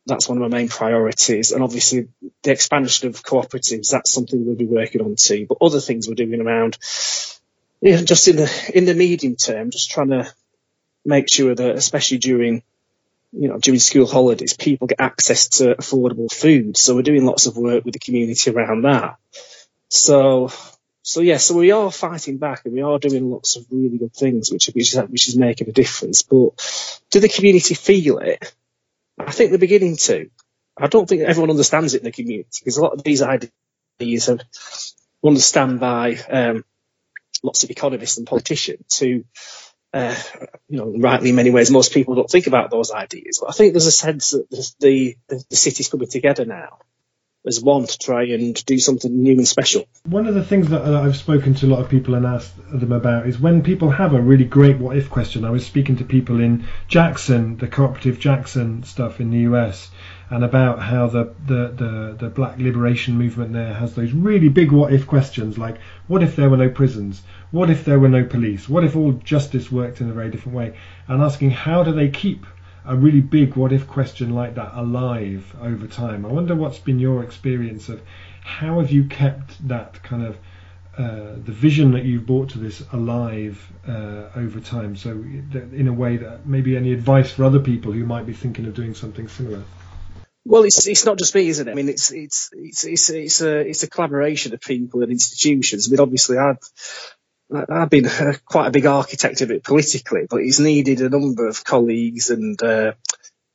that's 0.06 0.28
one 0.28 0.40
of 0.40 0.42
my 0.48 0.56
main 0.56 0.68
priorities. 0.68 1.50
And 1.50 1.62
obviously, 1.62 2.08
the 2.42 2.52
expansion 2.52 3.08
of 3.08 3.22
cooperatives, 3.22 3.90
that's 3.90 4.12
something 4.12 4.46
we'll 4.46 4.56
be 4.56 4.66
working 4.66 5.00
on 5.00 5.16
too. 5.18 5.46
But 5.48 5.58
other 5.60 5.80
things 5.80 6.06
we're 6.08 6.14
doing 6.14 6.40
around, 6.40 6.78
you 7.80 7.92
know, 7.96 8.04
just 8.04 8.28
in 8.28 8.36
the 8.36 8.70
in 8.72 8.84
the 8.84 8.94
medium 8.94 9.36
term, 9.36 9.70
just 9.70 9.90
trying 9.90 10.10
to 10.10 10.32
make 11.04 11.32
sure 11.32 11.54
that, 11.54 11.76
especially 11.76 12.18
during 12.18 12.62
you 13.38 13.48
know, 13.48 13.58
during 13.58 13.80
school 13.80 14.06
holidays, 14.06 14.54
people 14.54 14.86
get 14.86 15.00
access 15.00 15.48
to 15.48 15.74
affordable 15.74 16.32
food. 16.32 16.76
So 16.76 16.94
we're 16.94 17.02
doing 17.02 17.24
lots 17.24 17.46
of 17.46 17.56
work 17.56 17.84
with 17.84 17.92
the 17.92 17.98
community 17.98 18.50
around 18.50 18.82
that. 18.82 19.16
So, 19.88 20.50
so 21.02 21.20
yeah, 21.20 21.36
so 21.36 21.56
we 21.56 21.70
are 21.70 21.92
fighting 21.92 22.38
back 22.38 22.62
and 22.64 22.74
we 22.74 22.82
are 22.82 22.98
doing 22.98 23.30
lots 23.30 23.56
of 23.56 23.66
really 23.70 23.98
good 23.98 24.14
things, 24.14 24.50
which, 24.50 24.66
which 24.74 24.94
is, 24.94 25.00
which 25.08 25.28
is 25.28 25.36
making 25.36 25.68
a 25.68 25.72
difference. 25.72 26.22
But 26.22 26.50
do 27.10 27.20
the 27.20 27.28
community 27.28 27.74
feel 27.74 28.18
it? 28.18 28.54
I 29.18 29.30
think 29.30 29.50
they're 29.50 29.58
beginning 29.58 29.96
to. 29.96 30.30
I 30.78 30.88
don't 30.88 31.08
think 31.08 31.22
everyone 31.22 31.50
understands 31.50 31.94
it 31.94 31.98
in 31.98 32.04
the 32.04 32.12
community 32.12 32.48
because 32.58 32.76
a 32.76 32.82
lot 32.82 32.92
of 32.92 33.02
these 33.02 33.22
ideas 33.22 34.28
are 34.28 34.38
understand 35.24 35.80
by 35.80 36.16
um, 36.30 36.64
lots 37.42 37.64
of 37.64 37.70
economists 37.70 38.18
and 38.18 38.26
politicians 38.26 38.98
who 38.98 39.24
uh, 39.96 40.14
you 40.68 40.78
know, 40.78 40.94
rightly 40.98 41.30
in 41.30 41.36
many 41.36 41.50
ways, 41.50 41.70
most 41.70 41.92
people 41.92 42.14
don't 42.14 42.30
think 42.30 42.46
about 42.46 42.70
those 42.70 42.90
ideas. 42.90 43.38
But 43.40 43.50
I 43.50 43.52
think 43.52 43.72
there's 43.72 43.86
a 43.86 43.92
sense 43.92 44.32
that 44.32 44.50
the, 44.80 45.16
the, 45.28 45.44
the 45.48 45.56
city's 45.56 45.88
coming 45.88 46.08
together 46.08 46.44
now 46.44 46.78
as 47.46 47.60
one 47.60 47.86
to 47.86 47.98
try 47.98 48.24
and 48.24 48.64
do 48.66 48.78
something 48.78 49.22
new 49.22 49.32
and 49.32 49.46
special. 49.46 49.86
One 50.04 50.26
of 50.26 50.34
the 50.34 50.44
things 50.44 50.68
that 50.70 50.82
uh, 50.82 51.02
I've 51.02 51.16
spoken 51.16 51.54
to 51.54 51.66
a 51.66 51.68
lot 51.68 51.80
of 51.80 51.88
people 51.88 52.14
and 52.14 52.26
asked 52.26 52.54
them 52.70 52.92
about 52.92 53.26
is 53.26 53.38
when 53.38 53.62
people 53.62 53.90
have 53.90 54.14
a 54.14 54.20
really 54.20 54.44
great 54.44 54.78
what 54.78 54.96
if 54.96 55.08
question. 55.10 55.44
I 55.44 55.50
was 55.50 55.64
speaking 55.64 55.96
to 55.96 56.04
people 56.04 56.40
in 56.40 56.66
Jackson, 56.88 57.56
the 57.56 57.68
cooperative 57.68 58.18
Jackson 58.18 58.82
stuff 58.82 59.20
in 59.20 59.30
the 59.30 59.38
US, 59.50 59.90
and 60.28 60.44
about 60.44 60.82
how 60.82 61.06
the, 61.06 61.34
the, 61.46 61.68
the, 61.68 62.16
the 62.18 62.28
black 62.28 62.58
liberation 62.58 63.16
movement 63.16 63.52
there 63.52 63.74
has 63.74 63.94
those 63.94 64.12
really 64.12 64.48
big 64.48 64.72
what 64.72 64.92
if 64.92 65.06
questions 65.06 65.56
like 65.56 65.78
what 66.08 66.22
if 66.22 66.34
there 66.34 66.50
were 66.50 66.56
no 66.56 66.68
prisons? 66.68 67.22
What 67.50 67.70
if 67.70 67.84
there 67.84 67.98
were 67.98 68.08
no 68.08 68.24
police? 68.24 68.68
What 68.68 68.84
if 68.84 68.96
all 68.96 69.12
justice 69.12 69.70
worked 69.70 70.00
in 70.00 70.10
a 70.10 70.12
very 70.12 70.30
different 70.30 70.56
way? 70.56 70.76
And 71.08 71.22
asking 71.22 71.50
how 71.50 71.84
do 71.84 71.92
they 71.92 72.08
keep 72.08 72.44
a 72.86 72.96
really 72.96 73.20
big 73.20 73.56
what 73.56 73.72
if 73.72 73.86
question 73.86 74.30
like 74.34 74.54
that 74.54 74.72
alive 74.74 75.54
over 75.60 75.86
time? 75.86 76.24
I 76.24 76.28
wonder 76.28 76.54
what's 76.54 76.78
been 76.78 76.98
your 76.98 77.22
experience 77.22 77.88
of 77.88 78.00
how 78.42 78.80
have 78.80 78.90
you 78.90 79.04
kept 79.04 79.66
that 79.68 80.02
kind 80.02 80.24
of 80.24 80.36
uh, 80.96 81.34
the 81.44 81.52
vision 81.52 81.92
that 81.92 82.04
you've 82.04 82.24
brought 82.24 82.50
to 82.50 82.58
this 82.58 82.82
alive 82.92 83.70
uh, 83.86 84.30
over 84.34 84.60
time. 84.60 84.96
So, 84.96 85.10
in 85.10 85.88
a 85.88 85.92
way 85.92 86.16
that 86.16 86.46
maybe 86.46 86.74
any 86.74 86.94
advice 86.94 87.32
for 87.32 87.44
other 87.44 87.60
people 87.60 87.92
who 87.92 88.06
might 88.06 88.24
be 88.24 88.32
thinking 88.32 88.64
of 88.64 88.74
doing 88.74 88.94
something 88.94 89.28
similar. 89.28 89.62
Well, 90.46 90.62
it's 90.62 90.86
it's 90.86 91.04
not 91.04 91.18
just 91.18 91.34
me, 91.34 91.48
isn't 91.48 91.68
it? 91.68 91.70
I 91.70 91.74
mean, 91.74 91.90
it's 91.90 92.12
it's 92.12 92.50
it's 92.54 92.84
it's 92.84 93.10
it's 93.10 93.42
a 93.42 93.58
it's 93.58 93.82
a 93.82 93.90
collaboration 93.90 94.54
of 94.54 94.60
people 94.60 95.02
and 95.02 95.10
institutions. 95.10 95.86
I 95.86 95.90
mean, 95.90 96.00
obviously, 96.00 96.38
I've 96.38 96.60
I've 97.52 97.90
been 97.90 98.08
quite 98.44 98.66
a 98.66 98.72
big 98.72 98.86
architect 98.86 99.40
of 99.40 99.50
it 99.50 99.64
politically, 99.64 100.26
but 100.28 100.40
it's 100.40 100.58
needed 100.58 101.00
a 101.00 101.08
number 101.08 101.46
of 101.46 101.64
colleagues 101.64 102.30
and 102.30 102.60
uh, 102.62 102.92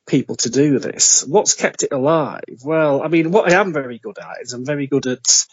people 0.06 0.36
to 0.36 0.50
do 0.50 0.78
this. 0.78 1.24
What's 1.26 1.54
kept 1.54 1.82
it 1.82 1.92
alive? 1.92 2.60
Well, 2.64 3.02
I 3.02 3.08
mean, 3.08 3.30
what 3.30 3.50
I 3.50 3.60
am 3.60 3.72
very 3.72 3.98
good 3.98 4.18
at 4.18 4.42
is 4.42 4.52
I'm 4.52 4.64
very 4.64 4.86
good 4.86 5.06
at 5.06 5.46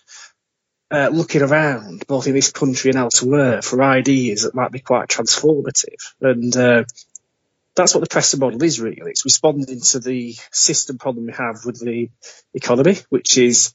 uh, 0.92 1.10
looking 1.12 1.42
around, 1.42 2.08
both 2.08 2.28
in 2.28 2.34
this 2.34 2.52
country 2.52 2.92
and 2.92 3.00
elsewhere, 3.00 3.62
for 3.62 3.84
ideas 3.84 4.44
that 4.44 4.56
might 4.56 4.72
be 4.72 4.80
quite 4.80 5.10
transformative. 5.10 6.14
And 6.22 6.56
uh, 6.56 6.86
that's 7.76 7.94
what 7.94 8.02
the 8.02 8.10
Preston 8.10 8.40
model 8.40 8.64
is 8.64 8.80
really. 8.80 9.02
It's 9.12 9.26
responding 9.26 9.82
to 9.82 10.00
the 10.00 10.36
system 10.52 10.98
problem 10.98 11.28
we 11.28 11.34
have 11.34 11.66
with 11.66 11.80
the 11.80 12.10
economy, 12.54 12.98
which 13.10 13.38
is 13.38 13.74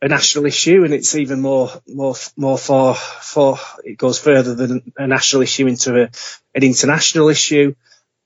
a 0.00 0.08
national 0.08 0.46
issue, 0.46 0.84
and 0.84 0.94
it's 0.94 1.14
even 1.14 1.40
more 1.40 1.70
more 1.86 2.14
more 2.36 2.58
far 2.58 2.94
far. 2.94 3.58
It 3.84 3.98
goes 3.98 4.18
further 4.18 4.54
than 4.54 4.92
a 4.96 5.06
national 5.06 5.42
issue 5.42 5.66
into 5.66 6.02
a, 6.02 6.10
an 6.54 6.62
international 6.62 7.28
issue, 7.28 7.74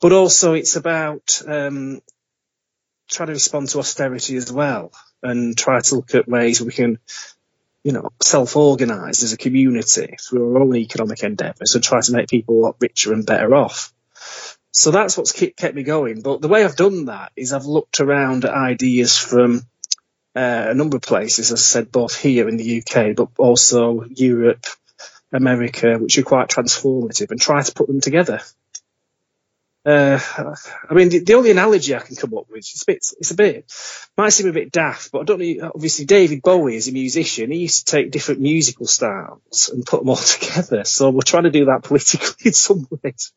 but 0.00 0.12
also 0.12 0.52
it's 0.52 0.76
about 0.76 1.40
um, 1.46 2.02
trying 3.10 3.28
to 3.28 3.32
respond 3.32 3.68
to 3.70 3.78
austerity 3.78 4.36
as 4.36 4.52
well, 4.52 4.92
and 5.22 5.56
try 5.56 5.80
to 5.80 5.94
look 5.94 6.14
at 6.14 6.28
ways 6.28 6.60
we 6.60 6.72
can, 6.72 6.98
you 7.84 7.92
know, 7.92 8.10
self-organise 8.20 9.22
as 9.22 9.32
a 9.32 9.38
community 9.38 10.16
through 10.20 10.54
our 10.54 10.62
own 10.62 10.76
economic 10.76 11.22
endeavours 11.22 11.74
and 11.74 11.82
try 11.82 12.00
to 12.00 12.12
make 12.12 12.28
people 12.28 12.58
a 12.58 12.60
lot 12.60 12.76
richer 12.80 13.12
and 13.12 13.24
better 13.24 13.54
off. 13.54 13.94
So 14.72 14.90
that's 14.90 15.16
what's 15.18 15.32
kept 15.32 15.74
me 15.74 15.82
going. 15.82 16.22
But 16.22 16.40
the 16.40 16.48
way 16.48 16.64
I've 16.64 16.76
done 16.76 17.06
that 17.06 17.32
is 17.36 17.52
I've 17.52 17.66
looked 17.66 18.00
around 18.00 18.44
at 18.44 18.54
ideas 18.54 19.18
from 19.18 19.66
uh, 20.34 20.66
a 20.70 20.74
number 20.74 20.96
of 20.96 21.02
places, 21.02 21.52
as 21.52 21.60
I 21.60 21.62
said, 21.62 21.92
both 21.92 22.18
here 22.18 22.48
in 22.48 22.56
the 22.56 22.82
UK, 22.82 23.14
but 23.16 23.28
also 23.38 24.04
Europe, 24.04 24.64
America, 25.32 25.98
which 25.98 26.18
are 26.18 26.22
quite 26.22 26.48
transformative, 26.48 27.30
and 27.30 27.40
try 27.40 27.62
to 27.62 27.72
put 27.72 27.86
them 27.86 28.00
together. 28.00 28.40
Uh, 29.84 30.20
I 30.88 30.94
mean, 30.94 31.08
the, 31.08 31.18
the, 31.18 31.34
only 31.34 31.50
analogy 31.50 31.94
I 31.94 31.98
can 31.98 32.14
come 32.14 32.34
up 32.34 32.46
with, 32.48 32.58
it's 32.58 32.82
a 32.82 32.86
bit, 32.86 32.98
it's 33.18 33.30
a 33.32 33.34
bit, 33.34 33.72
might 34.16 34.28
seem 34.28 34.46
a 34.46 34.52
bit 34.52 34.70
daft, 34.70 35.10
but 35.10 35.22
I 35.22 35.24
don't 35.24 35.40
know, 35.40 35.72
obviously 35.74 36.04
David 36.04 36.40
Bowie 36.40 36.76
is 36.76 36.86
a 36.86 36.92
musician, 36.92 37.50
he 37.50 37.58
used 37.58 37.88
to 37.88 37.96
take 37.96 38.12
different 38.12 38.40
musical 38.40 38.86
styles 38.86 39.70
and 39.72 39.84
put 39.84 40.00
them 40.00 40.10
all 40.10 40.16
together. 40.16 40.84
So 40.84 41.10
we're 41.10 41.22
trying 41.22 41.44
to 41.44 41.50
do 41.50 41.64
that 41.64 41.82
politically 41.82 42.28
in 42.46 42.52
some 42.52 42.86
ways. 43.02 43.32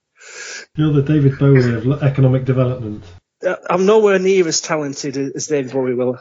You're 0.76 0.94
the 0.94 1.02
David 1.02 1.40
Bowie 1.40 1.74
of 1.74 2.04
economic 2.04 2.46
development. 2.46 3.04
Uh, 3.46 3.56
I'm 3.68 3.88
nowhere 3.88 4.20
near 4.20 4.48
as 4.48 4.62
talented 4.62 5.18
as 5.18 5.48
David 5.48 5.72
Bowie 5.72 5.96
will 5.96 6.20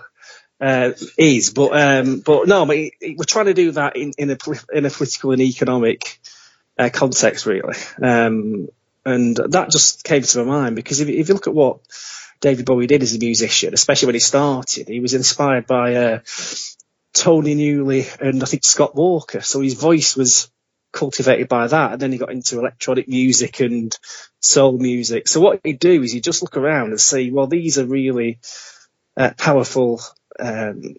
uh, 0.61 0.93
is, 1.19 1.51
but 1.51 1.71
um, 1.73 2.21
but 2.21 2.47
no, 2.49 2.65
but 2.67 2.77
we're 2.77 3.25
trying 3.27 3.47
to 3.47 3.55
do 3.55 3.73
that 3.73 3.97
in, 3.97 4.13
in 4.19 4.31
a 4.31 4.39
in 4.73 4.87
a 4.87 4.91
political 4.91 5.33
and 5.33 5.43
economic 5.43 6.21
uh, 6.79 6.91
context, 6.93 7.47
really. 7.47 7.75
Um, 8.01 8.69
and 9.05 9.37
that 9.37 9.71
just 9.71 10.05
came 10.05 10.23
to 10.23 10.45
my 10.45 10.45
mind 10.45 10.77
because 10.77 11.01
if, 11.01 11.09
if, 11.09 11.29
you 11.29 11.35
look 11.35 11.47
at 11.47 11.55
what 11.55 11.81
David 12.41 12.65
Bowie 12.65 12.87
did 12.87 13.03
as 13.03 13.15
a 13.15 13.19
musician, 13.19 13.75
especially 13.75 14.07
when 14.07 14.15
he 14.15 14.21
started, 14.21 14.89
he 14.89 15.01
was 15.01 15.15
inspired 15.15 15.67
by 15.67 15.95
uh, 15.95 16.21
Tony 17.13 17.55
Newley 17.55 18.07
and 18.21 18.43
I 18.43 18.47
think 18.47 18.65
Scott 18.65 18.95
Walker. 18.95 19.43
So 19.43 19.61
his 19.61 19.75
voice 19.75 20.17
was 20.17 20.51
cultivated 20.95 21.49
by 21.49 21.67
that. 21.67 21.93
And 21.93 22.01
then 22.01 22.13
he 22.13 22.19
got 22.19 22.33
into 22.33 22.59
electronic 22.59 23.09
music 23.09 23.61
and 23.61 23.95
soul 24.41 24.79
music. 24.79 25.29
So 25.29 25.41
what 25.41 25.61
he'd 25.65 25.79
do 25.79 26.03
is 26.03 26.13
he'd 26.13 26.25
just 26.25 26.43
look 26.43 26.57
around 26.57 26.91
and 26.91 27.01
see, 27.01 27.31
well, 27.31 27.47
these 27.47 27.79
are 27.79 27.85
really 27.85 28.39
uh, 29.17 29.33
powerful 29.37 30.01
um, 30.39 30.97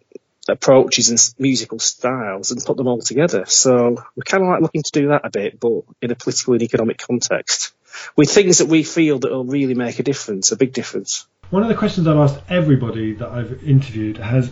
approaches 0.48 1.10
and 1.10 1.36
musical 1.40 1.80
styles 1.80 2.52
and 2.52 2.64
put 2.64 2.78
them 2.78 2.88
all 2.88 3.02
together. 3.02 3.46
So 3.48 4.04
we're 4.16 4.24
kind 4.26 4.44
of 4.44 4.50
like 4.50 4.62
looking 4.62 4.84
to 4.84 4.92
do 4.92 5.08
that 5.10 5.26
a 5.26 5.30
bit, 5.30 5.60
but 5.60 5.84
in 6.02 6.12
a 6.12 6.16
political 6.16 6.54
and 6.54 6.62
economic 6.62 6.98
context 6.98 7.74
with 8.16 8.30
things 8.30 8.60
that 8.60 8.68
we 8.68 8.84
feel 8.84 9.20
that 9.20 9.32
will 9.32 9.46
really 9.46 9.74
make 9.74 10.00
a 10.00 10.04
difference, 10.04 10.52
a 10.52 10.58
big 10.58 10.74
difference. 10.74 11.28
One 11.50 11.62
of 11.62 11.70
the 11.70 11.76
questions 11.76 12.08
I've 12.08 12.18
asked 12.18 12.42
everybody 12.50 13.14
that 13.14 13.30
I've 13.30 13.64
interviewed 13.64 14.18
has 14.18 14.52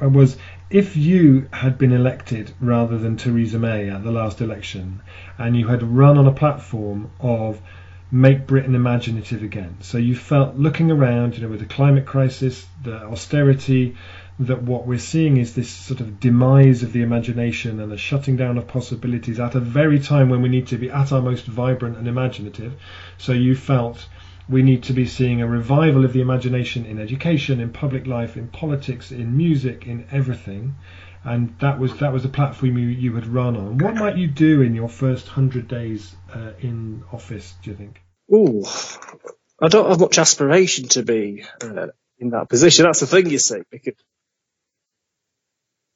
was 0.00 0.36
if 0.68 0.96
you 0.96 1.48
had 1.52 1.78
been 1.78 1.92
elected 1.92 2.52
rather 2.60 2.98
than 2.98 3.16
Theresa 3.16 3.58
May 3.58 3.88
at 3.88 4.04
the 4.04 4.12
last 4.12 4.40
election, 4.40 5.02
and 5.38 5.56
you 5.56 5.66
had 5.66 5.82
run 5.82 6.18
on 6.18 6.26
a 6.26 6.32
platform 6.32 7.10
of 7.20 7.60
make 8.10 8.46
Britain 8.46 8.74
imaginative 8.74 9.42
again. 9.42 9.76
So 9.80 9.98
you 9.98 10.14
felt 10.14 10.56
looking 10.56 10.90
around, 10.90 11.36
you 11.36 11.42
know, 11.42 11.48
with 11.48 11.60
the 11.60 11.66
climate 11.66 12.06
crisis, 12.06 12.66
the 12.82 13.02
austerity, 13.02 13.96
that 14.38 14.62
what 14.62 14.86
we're 14.86 14.98
seeing 14.98 15.38
is 15.38 15.54
this 15.54 15.70
sort 15.70 16.00
of 16.00 16.20
demise 16.20 16.82
of 16.82 16.92
the 16.92 17.02
imagination 17.02 17.80
and 17.80 17.90
the 17.90 17.96
shutting 17.96 18.36
down 18.36 18.58
of 18.58 18.68
possibilities 18.68 19.40
at 19.40 19.54
a 19.54 19.60
very 19.60 19.98
time 19.98 20.28
when 20.28 20.42
we 20.42 20.48
need 20.48 20.66
to 20.68 20.76
be 20.76 20.90
at 20.90 21.10
our 21.10 21.22
most 21.22 21.46
vibrant 21.46 21.96
and 21.96 22.06
imaginative. 22.06 22.74
So 23.16 23.32
you 23.32 23.56
felt 23.56 24.06
we 24.48 24.62
need 24.62 24.84
to 24.84 24.92
be 24.92 25.06
seeing 25.06 25.40
a 25.42 25.46
revival 25.46 26.04
of 26.04 26.12
the 26.12 26.20
imagination 26.20 26.84
in 26.84 27.00
education, 27.00 27.60
in 27.60 27.70
public 27.70 28.06
life, 28.06 28.36
in 28.36 28.46
politics, 28.48 29.10
in 29.10 29.36
music, 29.36 29.86
in 29.86 30.06
everything. 30.12 30.74
And 31.24 31.58
that 31.60 31.78
was 31.78 31.98
that 31.98 32.12
was 32.12 32.24
a 32.24 32.28
platform 32.28 32.78
you, 32.78 32.88
you 32.88 33.14
had 33.14 33.26
run 33.26 33.56
on. 33.56 33.78
What 33.78 33.96
might 33.96 34.16
you 34.16 34.28
do 34.28 34.62
in 34.62 34.74
your 34.74 34.88
first 34.88 35.26
hundred 35.26 35.68
days 35.68 36.14
uh, 36.32 36.52
in 36.60 37.02
office? 37.12 37.54
Do 37.62 37.70
you 37.70 37.76
think? 37.76 38.00
Oh, 38.30 38.62
I 39.60 39.68
don't 39.68 39.88
have 39.88 40.00
much 40.00 40.18
aspiration 40.18 40.88
to 40.90 41.02
be 41.02 41.44
uh, 41.62 41.88
in 42.18 42.30
that 42.30 42.48
position. 42.48 42.84
That's 42.84 43.00
the 43.00 43.06
thing, 43.06 43.30
you 43.30 43.38
see. 43.38 43.62
Because 43.70 43.94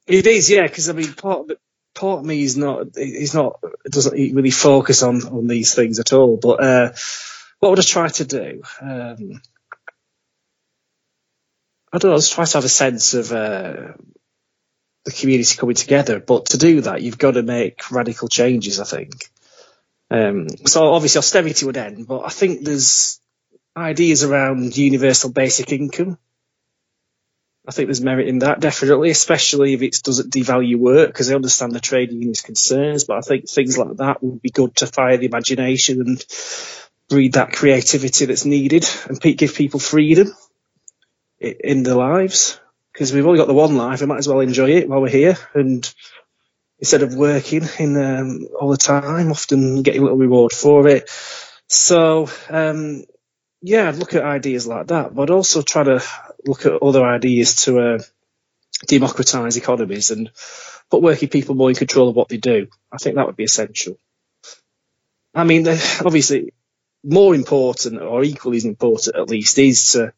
it 0.07 0.27
is, 0.27 0.49
yeah. 0.49 0.63
Because 0.63 0.89
I 0.89 0.93
mean, 0.93 1.13
part 1.13 1.49
of 1.49 1.57
part 1.93 2.19
of 2.19 2.25
me 2.25 2.41
is 2.43 2.57
not 2.57 2.87
is 2.95 3.33
not 3.33 3.59
doesn't 3.85 4.13
really 4.13 4.51
focus 4.51 5.03
on 5.03 5.21
on 5.23 5.47
these 5.47 5.73
things 5.73 5.99
at 5.99 6.13
all. 6.13 6.37
But 6.37 6.63
uh, 6.63 6.91
what 7.59 7.69
would 7.69 7.79
I 7.79 7.83
try 7.83 8.07
to 8.07 8.25
do? 8.25 8.63
Um, 8.81 9.41
I 11.93 11.97
don't 11.97 12.11
know. 12.11 12.15
I 12.15 12.17
just 12.17 12.33
try 12.33 12.45
to 12.45 12.57
have 12.57 12.65
a 12.65 12.69
sense 12.69 13.13
of 13.13 13.31
uh, 13.31 13.93
the 15.05 15.11
community 15.11 15.57
coming 15.57 15.75
together. 15.75 16.19
But 16.19 16.47
to 16.47 16.57
do 16.57 16.81
that, 16.81 17.01
you've 17.01 17.17
got 17.17 17.31
to 17.31 17.43
make 17.43 17.91
radical 17.91 18.27
changes. 18.27 18.79
I 18.79 18.85
think. 18.85 19.29
Um, 20.09 20.49
so 20.65 20.93
obviously 20.93 21.19
austerity 21.19 21.65
would 21.65 21.77
end, 21.77 22.05
but 22.05 22.23
I 22.25 22.29
think 22.29 22.65
there's 22.65 23.21
ideas 23.77 24.23
around 24.25 24.75
universal 24.75 25.31
basic 25.31 25.71
income. 25.71 26.17
I 27.65 27.71
think 27.71 27.87
there's 27.87 28.01
merit 28.01 28.27
in 28.27 28.39
that 28.39 28.59
definitely, 28.59 29.11
especially 29.11 29.73
if 29.73 29.81
it 29.81 30.01
doesn't 30.03 30.33
devalue 30.33 30.77
work, 30.77 31.09
because 31.09 31.31
I 31.31 31.35
understand 31.35 31.71
the 31.71 31.79
trade 31.79 32.11
union's 32.11 32.41
concerns. 32.41 33.03
But 33.05 33.17
I 33.17 33.21
think 33.21 33.49
things 33.49 33.77
like 33.77 33.97
that 33.97 34.21
would 34.21 34.41
be 34.41 34.49
good 34.49 34.75
to 34.77 34.87
fire 34.87 35.17
the 35.17 35.27
imagination 35.27 36.01
and 36.01 36.25
breed 37.07 37.33
that 37.33 37.53
creativity 37.53 38.25
that's 38.25 38.45
needed 38.45 38.85
and 39.07 39.21
give 39.21 39.53
people 39.53 39.79
freedom 39.79 40.33
in 41.39 41.83
their 41.83 41.95
lives. 41.95 42.59
Because 42.93 43.13
we've 43.13 43.25
only 43.25 43.37
got 43.37 43.47
the 43.47 43.53
one 43.53 43.75
life, 43.77 44.01
we 44.01 44.07
might 44.07 44.17
as 44.17 44.27
well 44.27 44.41
enjoy 44.41 44.71
it 44.71 44.89
while 44.89 45.01
we're 45.01 45.09
here. 45.09 45.37
And 45.53 45.91
instead 46.79 47.03
of 47.03 47.15
working 47.15 47.63
in 47.79 47.97
um, 47.97 48.47
all 48.59 48.69
the 48.69 48.77
time, 48.77 49.31
often 49.31 49.81
getting 49.83 50.01
a 50.01 50.03
little 50.03 50.17
reward 50.17 50.51
for 50.51 50.87
it. 50.87 51.09
So, 51.67 52.29
um, 52.49 53.05
yeah, 53.61 53.87
I'd 53.87 53.95
look 53.95 54.13
at 54.13 54.23
ideas 54.23 54.67
like 54.67 54.87
that, 54.87 55.15
but 55.15 55.29
also 55.29 55.61
try 55.61 55.83
to 55.83 56.03
look 56.45 56.65
at 56.65 56.81
other 56.81 57.05
ideas 57.05 57.63
to 57.63 57.79
uh, 57.79 57.99
democratise 58.87 59.57
economies 59.57 60.11
and 60.11 60.31
put 60.89 61.01
working 61.01 61.29
people 61.29 61.55
more 61.55 61.69
in 61.69 61.75
control 61.75 62.09
of 62.09 62.15
what 62.15 62.29
they 62.29 62.37
do. 62.37 62.67
I 62.91 62.97
think 62.97 63.15
that 63.15 63.27
would 63.27 63.37
be 63.37 63.45
essential. 63.45 63.97
I 65.33 65.43
mean, 65.43 65.67
obviously, 65.67 66.53
more 67.03 67.33
important 67.33 68.01
or 68.01 68.23
equally 68.23 68.57
as 68.57 68.65
important 68.65 69.15
at 69.15 69.29
least 69.29 69.57
is 69.57 69.93
to 69.93 70.13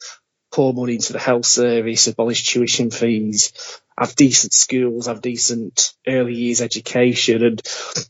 pour 0.53 0.73
money 0.73 0.93
into 0.93 1.13
the 1.13 1.19
health 1.19 1.47
service, 1.47 2.07
abolish 2.07 2.47
tuition 2.47 2.91
fees, 2.91 3.81
have 3.97 4.15
decent 4.15 4.53
schools, 4.53 5.07
have 5.07 5.21
decent 5.21 5.93
early 6.07 6.35
years 6.35 6.61
education 6.61 7.43
and 7.43 7.61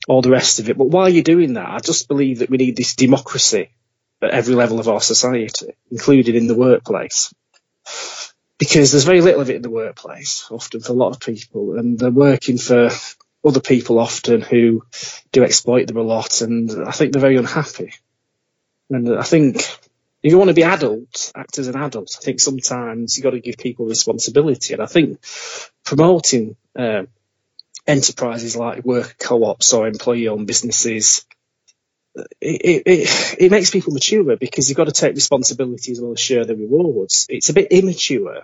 all 0.10 0.21
the 0.21 0.29
rest 0.29 0.60
of 0.60 0.69
it. 0.69 0.77
But 0.77 0.89
while 0.89 1.08
you're 1.08 1.23
doing 1.23 1.53
that, 1.53 1.69
I 1.69 1.79
just 1.79 2.10
believe 2.10 2.39
that 2.39 2.49
we 2.49 2.58
need 2.58 2.75
this 2.75 2.95
democracy 2.95 3.69
at 4.21 4.32
every 4.32 4.56
level 4.56 4.79
of 4.79 4.89
our 4.89 5.01
society, 5.01 5.73
including 5.89 6.36
in 6.36 6.47
the 6.47 6.56
workplace. 6.56 7.34
Because 8.60 8.91
there's 8.91 9.03
very 9.06 9.21
little 9.21 9.41
of 9.41 9.49
it 9.49 9.56
in 9.56 9.62
the 9.62 9.69
workplace, 9.69 10.45
often 10.51 10.82
for 10.82 10.91
a 10.91 10.95
lot 10.95 11.12
of 11.12 11.21
people, 11.21 11.77
and 11.77 11.97
they're 11.97 12.12
working 12.12 12.58
for 12.58 12.89
other 13.45 13.60
people 13.62 13.99
often 13.99 14.41
who 14.41 14.86
do 15.32 15.43
exploit 15.43 15.88
them 15.88 15.97
a 15.97 16.01
lot, 16.01 16.41
and 16.41 16.71
I 16.88 16.91
think 16.91 17.13
they're 17.13 17.21
very 17.21 17.38
unhappy. 17.38 17.93
And 18.89 19.17
I 19.17 19.23
think 19.23 19.65
if 20.23 20.31
you 20.31 20.38
want 20.38 20.47
to 20.47 20.53
be 20.55 20.63
adult, 20.63 21.33
act 21.36 21.59
as 21.59 21.67
an 21.67 21.75
adult. 21.75 22.17
I 22.17 22.23
think 22.23 22.39
sometimes 22.39 23.17
you've 23.17 23.25
got 23.25 23.31
to 23.31 23.41
give 23.41 23.57
people 23.57 23.86
responsibility. 23.86 24.73
And 24.73 24.81
I 24.81 24.86
think 24.86 25.19
promoting 25.83 26.55
uh, 26.79 27.03
enterprises 27.86 28.55
like 28.55 28.86
work 28.86 29.17
co-ops 29.19 29.73
or 29.73 29.86
employee-owned 29.86 30.47
businesses, 30.47 31.25
it, 32.15 32.83
it, 32.86 33.36
it 33.38 33.51
makes 33.51 33.69
people 33.69 33.91
mature 33.91 34.38
because 34.38 34.69
you've 34.69 34.77
got 34.77 34.86
to 34.86 34.93
take 34.93 35.15
responsibility 35.15 35.91
as 35.91 35.99
well 35.99 36.13
as 36.13 36.21
share 36.21 36.45
the 36.45 36.55
rewards. 36.55 37.25
It's 37.29 37.49
a 37.49 37.53
bit 37.53 37.71
immature 37.71 38.43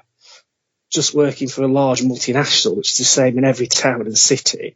just 0.91 1.13
working 1.13 1.47
for 1.47 1.63
a 1.63 1.67
large 1.67 2.01
multinational, 2.01 2.75
which 2.75 2.91
is 2.91 2.97
the 2.97 3.05
same 3.05 3.37
in 3.37 3.45
every 3.45 3.67
town 3.67 4.01
and 4.01 4.17
city. 4.17 4.75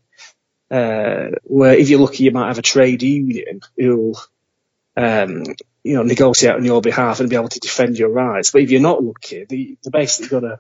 Uh, 0.72 1.32
where 1.44 1.74
if 1.74 1.90
you're 1.90 2.00
lucky, 2.00 2.24
you 2.24 2.32
might 2.32 2.48
have 2.48 2.60
a 2.60 2.64
trade 2.64 3.04
union 3.04 3.62
who'll 3.78 4.18
um, 4.96 5.44
you 5.84 5.96
know, 5.96 6.04
negotiate 6.04 6.56
on 6.56 6.66
your 6.66 6.82
behalf 6.82 7.20
and 7.20 7.30
be 7.30 7.36
able 7.36 7.50
to 7.50 7.60
defend 7.60 7.98
your 7.98 8.10
rights. 8.10 8.52
But 8.52 8.62
if 8.62 8.72
you're 8.72 8.82
not 8.82 9.04
lucky, 9.04 9.46
they, 9.48 9.78
they're 9.84 9.92
basically 9.92 10.30
going 10.30 10.44
to 10.44 10.60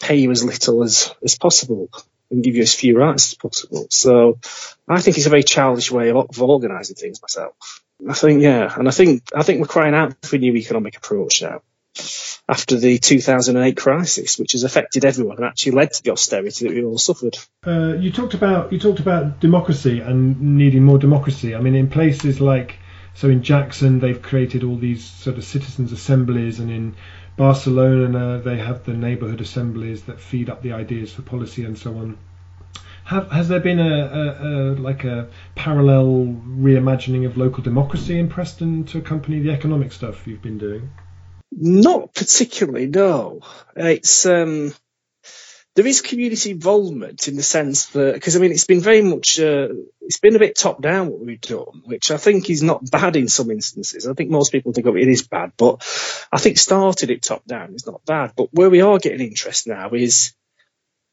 pay 0.00 0.16
you 0.16 0.30
as 0.30 0.44
little 0.44 0.82
as, 0.82 1.14
as 1.22 1.36
possible 1.38 1.88
and 2.30 2.42
give 2.42 2.56
you 2.56 2.62
as 2.62 2.74
few 2.74 2.98
rights 2.98 3.32
as 3.32 3.34
possible. 3.34 3.86
So 3.90 4.38
I 4.88 5.00
think 5.00 5.16
it's 5.16 5.26
a 5.26 5.30
very 5.30 5.42
childish 5.42 5.90
way 5.90 6.10
of, 6.10 6.16
of 6.16 6.42
organising 6.42 6.96
things 6.96 7.20
myself. 7.22 7.54
I 8.08 8.14
think, 8.14 8.42
yeah, 8.42 8.72
and 8.76 8.88
I 8.88 8.90
think, 8.90 9.22
I 9.34 9.42
think 9.42 9.60
we're 9.60 9.66
crying 9.66 9.94
out 9.94 10.24
for 10.24 10.36
a 10.36 10.38
new 10.38 10.54
economic 10.56 10.96
approach 10.96 11.42
now 11.42 11.62
after 12.48 12.76
the 12.76 12.98
2008 12.98 13.76
crisis, 13.76 14.38
which 14.38 14.52
has 14.52 14.64
affected 14.64 15.04
everyone 15.04 15.36
and 15.36 15.46
actually 15.46 15.72
led 15.72 15.92
to 15.92 16.02
the 16.02 16.12
austerity 16.12 16.66
that 16.66 16.74
we 16.74 16.84
all 16.84 16.98
suffered. 16.98 17.36
Uh, 17.66 17.94
you 17.98 18.12
talked 18.12 18.34
about 18.34 18.72
you 18.72 18.78
talked 18.78 19.00
about 19.00 19.40
democracy 19.40 20.00
and 20.00 20.40
needing 20.56 20.84
more 20.84 20.98
democracy. 20.98 21.54
I 21.54 21.60
mean, 21.60 21.74
in 21.74 21.88
places 21.88 22.40
like 22.40 22.78
so 23.16 23.30
in 23.30 23.42
Jackson, 23.42 23.98
they've 23.98 24.20
created 24.20 24.62
all 24.62 24.76
these 24.76 25.02
sort 25.02 25.38
of 25.38 25.44
citizens' 25.44 25.90
assemblies, 25.90 26.60
and 26.60 26.70
in 26.70 26.94
Barcelona, 27.36 28.42
they 28.44 28.58
have 28.58 28.84
the 28.84 28.92
neighbourhood 28.92 29.40
assemblies 29.40 30.02
that 30.02 30.20
feed 30.20 30.50
up 30.50 30.62
the 30.62 30.72
ideas 30.72 31.14
for 31.14 31.22
policy 31.22 31.64
and 31.64 31.78
so 31.78 31.96
on. 31.96 32.18
Have, 33.04 33.30
has 33.30 33.48
there 33.48 33.60
been 33.60 33.78
a, 33.78 33.84
a, 33.84 34.48
a, 34.48 34.52
like 34.74 35.04
a 35.04 35.28
parallel 35.54 36.36
reimagining 36.46 37.24
of 37.24 37.38
local 37.38 37.62
democracy 37.62 38.18
in 38.18 38.28
Preston 38.28 38.84
to 38.86 38.98
accompany 38.98 39.38
the 39.40 39.50
economic 39.50 39.92
stuff 39.92 40.26
you've 40.26 40.42
been 40.42 40.58
doing? 40.58 40.90
Not 41.52 42.12
particularly, 42.12 42.86
no. 42.86 43.40
It's 43.76 44.26
um, 44.26 44.74
there 45.76 45.86
is 45.86 46.00
community 46.00 46.50
involvement 46.50 47.28
in 47.28 47.36
the 47.36 47.42
sense 47.42 47.86
that 47.88 48.14
because 48.14 48.34
I 48.34 48.38
mean 48.40 48.50
it's 48.50 48.64
been 48.64 48.80
very 48.80 49.02
much 49.02 49.38
uh, 49.38 49.68
it's 50.00 50.18
been 50.18 50.34
a 50.34 50.40
bit 50.40 50.56
top 50.56 50.80
down 50.80 51.08
what 51.08 51.20
we've 51.20 51.40
done, 51.40 51.82
which 51.84 52.10
I 52.10 52.16
think 52.16 52.48
is 52.48 52.62
not 52.62 52.90
bad 52.90 53.14
in 53.14 53.28
some 53.28 53.50
instances. 53.50 54.08
I 54.08 54.14
think 54.14 54.30
most 54.30 54.52
people 54.52 54.72
think 54.72 54.86
of 54.86 54.96
it, 54.96 55.06
is 55.06 55.28
bad, 55.28 55.52
but 55.56 55.86
I 56.32 56.38
think 56.38 56.56
started 56.56 57.10
it 57.10 57.22
top 57.22 57.44
down 57.44 57.74
is 57.74 57.86
not 57.86 58.04
bad. 58.06 58.32
But 58.36 58.48
where 58.52 58.70
we 58.70 58.80
are 58.80 58.98
getting 58.98 59.28
interest 59.28 59.66
now 59.68 59.90
is. 59.92 60.32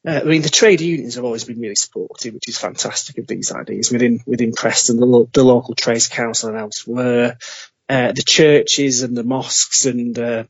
Uh, 0.06 0.20
I 0.20 0.24
mean, 0.26 0.42
the 0.42 0.50
trade 0.50 0.82
unions 0.82 1.16
have 1.16 1.24
always 1.24 1.46
been 1.46 1.62
really 1.62 1.76
supportive, 1.76 2.34
which 2.34 2.50
is 2.50 2.58
fantastic 2.58 3.18
of 3.20 3.28
these 3.28 3.54
ideas 3.54 3.90
within 3.90 4.20
within 4.26 4.52
Preston, 4.52 4.98
the, 4.98 5.06
lo- 5.06 5.30
the 5.32 5.46
local 5.46 5.76
trades 5.76 6.10
council 6.10 6.50
and 6.50 6.58
elsewhere, 6.58 7.38
uh, 7.88 8.12
the 8.12 8.24
churches 8.24 9.04
and 9.04 9.16
the 9.16 9.24
mosques 9.24 9.86
and 9.86 10.20
uh, 10.20 10.44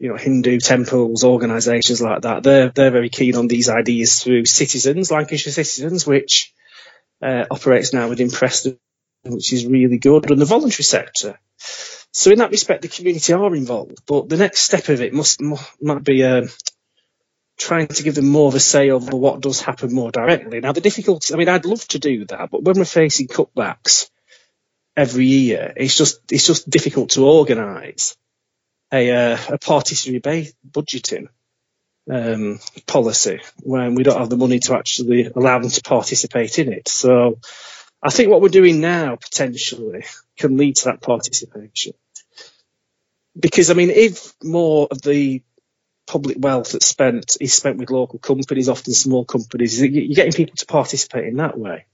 you 0.00 0.08
know, 0.08 0.16
Hindu 0.16 0.58
temples, 0.60 1.24
organisations 1.24 2.00
like 2.00 2.22
that, 2.22 2.42
they're 2.42 2.70
they're 2.70 2.90
very 2.90 3.10
keen 3.10 3.36
on 3.36 3.48
these 3.48 3.68
ideas 3.68 4.22
through 4.22 4.46
Citizens, 4.46 5.10
Lancashire 5.10 5.52
Citizens, 5.52 6.06
which 6.06 6.54
uh, 7.22 7.44
operates 7.50 7.92
now 7.92 8.08
within 8.08 8.30
Preston, 8.30 8.78
which 9.24 9.52
is 9.52 9.66
really 9.66 9.98
good, 9.98 10.30
and 10.30 10.40
the 10.40 10.46
voluntary 10.46 10.84
sector. 10.84 11.38
So 12.12 12.30
in 12.30 12.38
that 12.38 12.50
respect, 12.50 12.80
the 12.80 12.88
community 12.88 13.34
are 13.34 13.54
involved, 13.54 13.98
but 14.06 14.30
the 14.30 14.38
next 14.38 14.62
step 14.62 14.88
of 14.88 15.02
it 15.02 15.12
must 15.12 15.42
might 15.82 16.02
be 16.02 16.24
uh, 16.24 16.46
trying 17.58 17.88
to 17.88 18.02
give 18.02 18.14
them 18.14 18.28
more 18.28 18.48
of 18.48 18.54
a 18.54 18.60
say 18.60 18.88
over 18.88 19.14
what 19.14 19.42
does 19.42 19.60
happen 19.60 19.92
more 19.92 20.10
directly. 20.10 20.60
Now 20.60 20.72
the 20.72 20.80
difficulty, 20.80 21.34
I 21.34 21.36
mean, 21.36 21.50
I'd 21.50 21.66
love 21.66 21.86
to 21.88 21.98
do 21.98 22.24
that, 22.24 22.50
but 22.50 22.62
when 22.62 22.78
we're 22.78 22.86
facing 22.86 23.28
cutbacks 23.28 24.08
every 24.96 25.26
year, 25.26 25.74
it's 25.76 25.94
just 25.94 26.20
it's 26.32 26.46
just 26.46 26.70
difficult 26.70 27.10
to 27.10 27.26
organise 27.26 28.16
a, 28.92 29.10
uh, 29.10 29.38
a 29.50 29.58
participatory 29.58 30.52
budgeting 30.68 31.28
um, 32.10 32.58
policy 32.86 33.40
when 33.62 33.94
we 33.94 34.02
don't 34.02 34.18
have 34.18 34.30
the 34.30 34.36
money 34.36 34.58
to 34.60 34.74
actually 34.74 35.26
allow 35.26 35.58
them 35.58 35.70
to 35.70 35.82
participate 35.82 36.58
in 36.58 36.72
it. 36.72 36.88
So 36.88 37.38
I 38.02 38.10
think 38.10 38.30
what 38.30 38.40
we're 38.40 38.48
doing 38.48 38.80
now 38.80 39.16
potentially 39.16 40.04
can 40.38 40.56
lead 40.56 40.76
to 40.76 40.84
that 40.86 41.02
participation. 41.02 41.92
Because 43.38 43.70
I 43.70 43.74
mean, 43.74 43.90
if 43.90 44.34
more 44.42 44.88
of 44.90 45.02
the 45.02 45.42
public 46.06 46.36
wealth 46.40 46.72
that's 46.72 46.86
spent 46.86 47.36
is 47.40 47.52
spent 47.52 47.78
with 47.78 47.90
local 47.90 48.18
companies, 48.18 48.68
often 48.68 48.92
small 48.92 49.24
companies, 49.24 49.80
you're 49.80 50.14
getting 50.14 50.32
people 50.32 50.56
to 50.56 50.66
participate 50.66 51.28
in 51.28 51.36
that 51.36 51.56
way. 51.56 51.86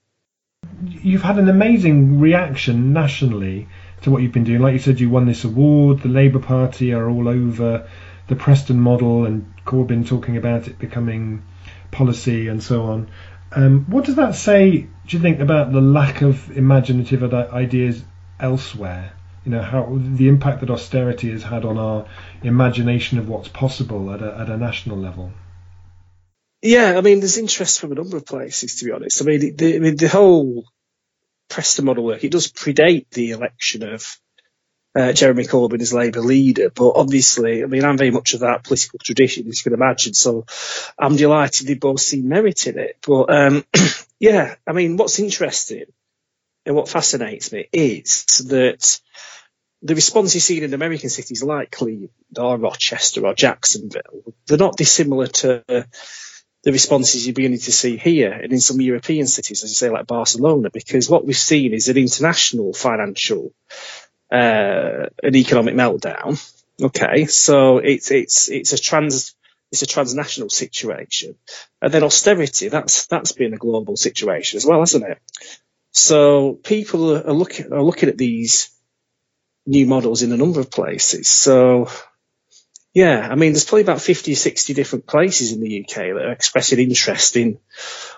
You've 0.85 1.23
had 1.23 1.39
an 1.39 1.49
amazing 1.49 2.19
reaction 2.21 2.93
nationally 2.93 3.69
to 4.03 4.11
what 4.11 4.23
you've 4.23 4.33
been 4.33 4.45
doing. 4.45 4.61
Like 4.61 4.75
you 4.75 4.79
said, 4.79 5.01
you 5.01 5.11
won 5.11 5.27
this 5.27 5.45
award. 5.45 6.01
The 6.01 6.09
Labour 6.09 6.39
Party 6.39 6.93
are 6.93 7.09
all 7.09 7.29
over 7.29 7.89
the 8.29 8.37
Preston 8.37 8.81
model, 8.81 9.25
and 9.25 9.53
Corbyn 9.65 10.07
talking 10.07 10.37
about 10.37 10.69
it 10.69 10.79
becoming 10.79 11.45
policy 11.91 12.49
and 12.49 12.63
so 12.63 12.85
on. 12.85 13.09
Um, 13.53 13.87
what 13.89 14.05
does 14.05 14.17
that 14.17 14.35
say? 14.35 14.71
Do 14.81 15.17
you 15.17 15.21
think 15.21 15.41
about 15.41 15.73
the 15.73 15.81
lack 15.81 16.23
of 16.23 16.57
imaginative 16.57 17.33
ideas 17.33 18.03
elsewhere? 18.41 19.13
You 19.45 19.53
know 19.53 19.63
how 19.63 19.97
the 19.97 20.29
impact 20.29 20.61
that 20.61 20.71
austerity 20.71 21.31
has 21.31 21.45
had 21.45 21.65
on 21.65 21.79
our 21.79 22.07
imagination 22.43 23.19
of 23.19 23.29
what's 23.29 23.49
possible 23.49 24.13
at 24.13 24.21
a, 24.21 24.39
at 24.41 24.51
a 24.51 24.57
national 24.57 24.97
level. 24.97 25.31
Yeah, 26.63 26.99
I 26.99 27.01
mean, 27.01 27.21
there's 27.21 27.39
interest 27.39 27.79
from 27.79 27.93
a 27.93 27.95
number 27.95 28.17
of 28.17 28.27
places, 28.27 28.77
to 28.77 28.87
be 28.87 28.91
honest. 28.91 29.23
I 29.23 29.25
mean, 29.25 29.57
the, 29.57 29.77
I 29.77 29.79
mean, 29.79 29.97
the 29.97 30.09
whole 30.09 30.65
Preston 31.49 31.85
model 31.85 32.05
work, 32.05 32.25
it 32.25 32.33
does 32.33 32.51
predate 32.51 33.11
the 33.11 33.31
election 33.31 33.83
of 33.83 34.19
uh, 34.97 35.13
Jeremy 35.13 35.45
Corbyn 35.45 35.81
as 35.81 35.93
Labour 35.93 36.21
leader, 36.21 36.71
but 36.71 36.93
obviously, 36.97 37.63
I 37.63 37.67
mean, 37.67 37.85
I'm 37.85 37.99
very 37.99 38.11
much 38.11 38.35
of 38.35 38.41
that 38.41 38.65
political 38.65 38.99
tradition, 38.99 39.47
as 39.49 39.59
you 39.59 39.71
can 39.71 39.81
imagine, 39.81 40.15
so 40.15 40.47
I'm 40.99 41.17
delighted 41.17 41.67
they 41.67 41.75
both 41.75 42.01
see 42.01 42.23
merit 42.23 42.67
in 42.67 42.79
it. 42.79 42.99
But 43.07 43.31
um, 43.31 43.65
yeah, 44.19 44.55
I 44.67 44.73
mean, 44.73 44.97
what's 44.97 45.19
interesting 45.19 45.85
and 46.65 46.75
what 46.75 46.89
fascinates 46.89 47.53
me 47.53 47.69
is 47.73 48.25
that 48.49 49.01
the 49.83 49.95
response 49.95 50.35
you 50.35 50.41
see 50.41 50.63
in 50.63 50.75
American 50.75 51.11
cities 51.11 51.43
like 51.43 51.71
Cleveland 51.71 52.11
or 52.39 52.57
Rochester 52.57 53.25
or 53.27 53.35
Jacksonville, 53.35 54.35
they're 54.47 54.57
not 54.57 54.77
dissimilar 54.77 55.27
to 55.27 55.87
the 56.67 56.73
responses 56.73 57.25
you're 57.25 57.33
beginning 57.33 57.61
to 57.61 57.71
see 57.71 57.97
here 57.97 58.33
and 58.33 58.53
in 58.53 58.59
some 58.59 58.81
European 58.81 59.29
cities, 59.29 59.63
as 59.63 59.71
you 59.71 59.77
say, 59.77 59.89
like 59.89 60.09
Barcelona, 60.09 60.69
because 60.69 61.09
what 61.09 61.25
we've 61.25 61.37
seen 61.37 61.73
is 61.73 61.89
an 61.89 61.97
international 61.97 62.73
financial 62.73 63.55
uh, 64.33 65.07
an 65.23 65.37
economic 65.37 65.77
meltdown. 65.77 66.43
Okay, 66.83 67.27
so 67.27 67.79
it's 67.79 68.11
it's 68.11 68.49
it's 68.49 68.73
a 68.73 68.79
trans 68.79 69.37
it's 69.71 69.83
a 69.83 69.87
transnational 69.87 70.51
situation, 70.51 71.37
and 71.81 71.93
then 71.93 72.03
austerity 72.03 72.69
that's 72.69 73.07
that's 73.07 73.31
been 73.31 73.55
a 73.55 73.59
global 73.59 73.97
situation 73.97 74.57
as 74.57 74.67
well, 74.67 74.81
hasn't 74.81 75.05
it? 75.05 75.19
So 75.93 76.55
people 76.55 77.15
are, 77.15 77.29
are 77.29 77.33
looking 77.33 77.73
are 77.73 77.81
looking 77.81 78.09
at 78.09 78.19
these 78.19 78.71
new 79.67 79.87
models 79.87 80.25
in 80.25 80.33
a 80.33 80.37
number 80.37 80.59
of 80.59 80.73
places. 80.73 81.29
So 81.29 81.89
yeah, 82.97 83.29
I 83.31 83.35
mean, 83.35 83.53
there's 83.53 83.67
probably 83.67 83.83
about 83.83 84.01
50 84.01 84.33
or 84.33 84.37
60 84.37 84.73
different 84.73 85.07
places 85.07 85.53
in 85.53 85.61
the 85.61 85.83
UK 85.83 85.97
that 85.97 86.17
are 86.17 86.33
expressing 86.33 86.79
interest 86.79 87.37
in 87.37 87.59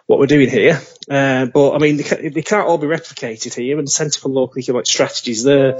what 0.06 0.20
we're 0.20 0.26
doing 0.26 0.48
here. 0.48 0.80
Uh, 1.10 1.46
but 1.46 1.74
I 1.74 1.78
mean, 1.78 1.96
they, 1.96 2.28
they, 2.28 2.42
can't 2.42 2.68
all 2.68 2.78
be 2.78 2.86
replicated 2.86 3.54
here. 3.54 3.76
And 3.76 3.88
the 3.88 3.90
Centre 3.90 4.20
for 4.20 4.28
Local 4.28 4.60
Economic 4.60 4.86
Strategies, 4.86 5.42
they're 5.42 5.76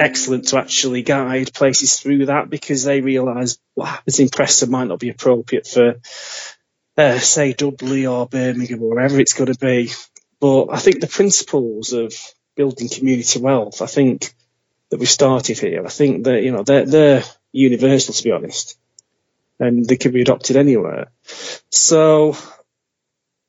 excellent 0.00 0.48
to 0.48 0.56
actually 0.56 1.02
guide 1.02 1.52
places 1.52 2.00
through 2.00 2.24
that 2.26 2.48
because 2.48 2.84
they 2.84 3.02
realise 3.02 3.58
what 3.74 3.88
happens 3.88 4.18
in 4.18 4.30
Preston 4.30 4.70
might 4.70 4.88
not 4.88 4.98
be 4.98 5.10
appropriate 5.10 5.66
for, 5.66 5.96
uh, 6.96 7.18
say, 7.18 7.52
Dudley 7.52 8.06
or 8.06 8.26
Birmingham 8.26 8.82
or 8.82 8.94
wherever 8.94 9.20
it's 9.20 9.34
going 9.34 9.52
to 9.52 9.58
be. 9.58 9.92
But 10.40 10.68
I 10.72 10.78
think 10.78 11.02
the 11.02 11.06
principles 11.06 11.92
of 11.92 12.14
building 12.56 12.88
community 12.88 13.40
wealth, 13.40 13.82
I 13.82 13.86
think 13.86 14.32
that 14.88 15.00
we 15.00 15.04
started 15.04 15.58
here, 15.58 15.84
I 15.84 15.90
think 15.90 16.24
that, 16.24 16.42
you 16.42 16.52
know, 16.52 16.62
they're, 16.62 16.86
they're 16.86 17.24
universal, 17.52 18.14
to 18.14 18.24
be 18.24 18.32
honest, 18.32 18.78
and 19.60 19.84
they 19.86 19.96
can 19.96 20.12
be 20.12 20.22
adopted 20.22 20.56
anywhere. 20.56 21.08
So 21.70 22.36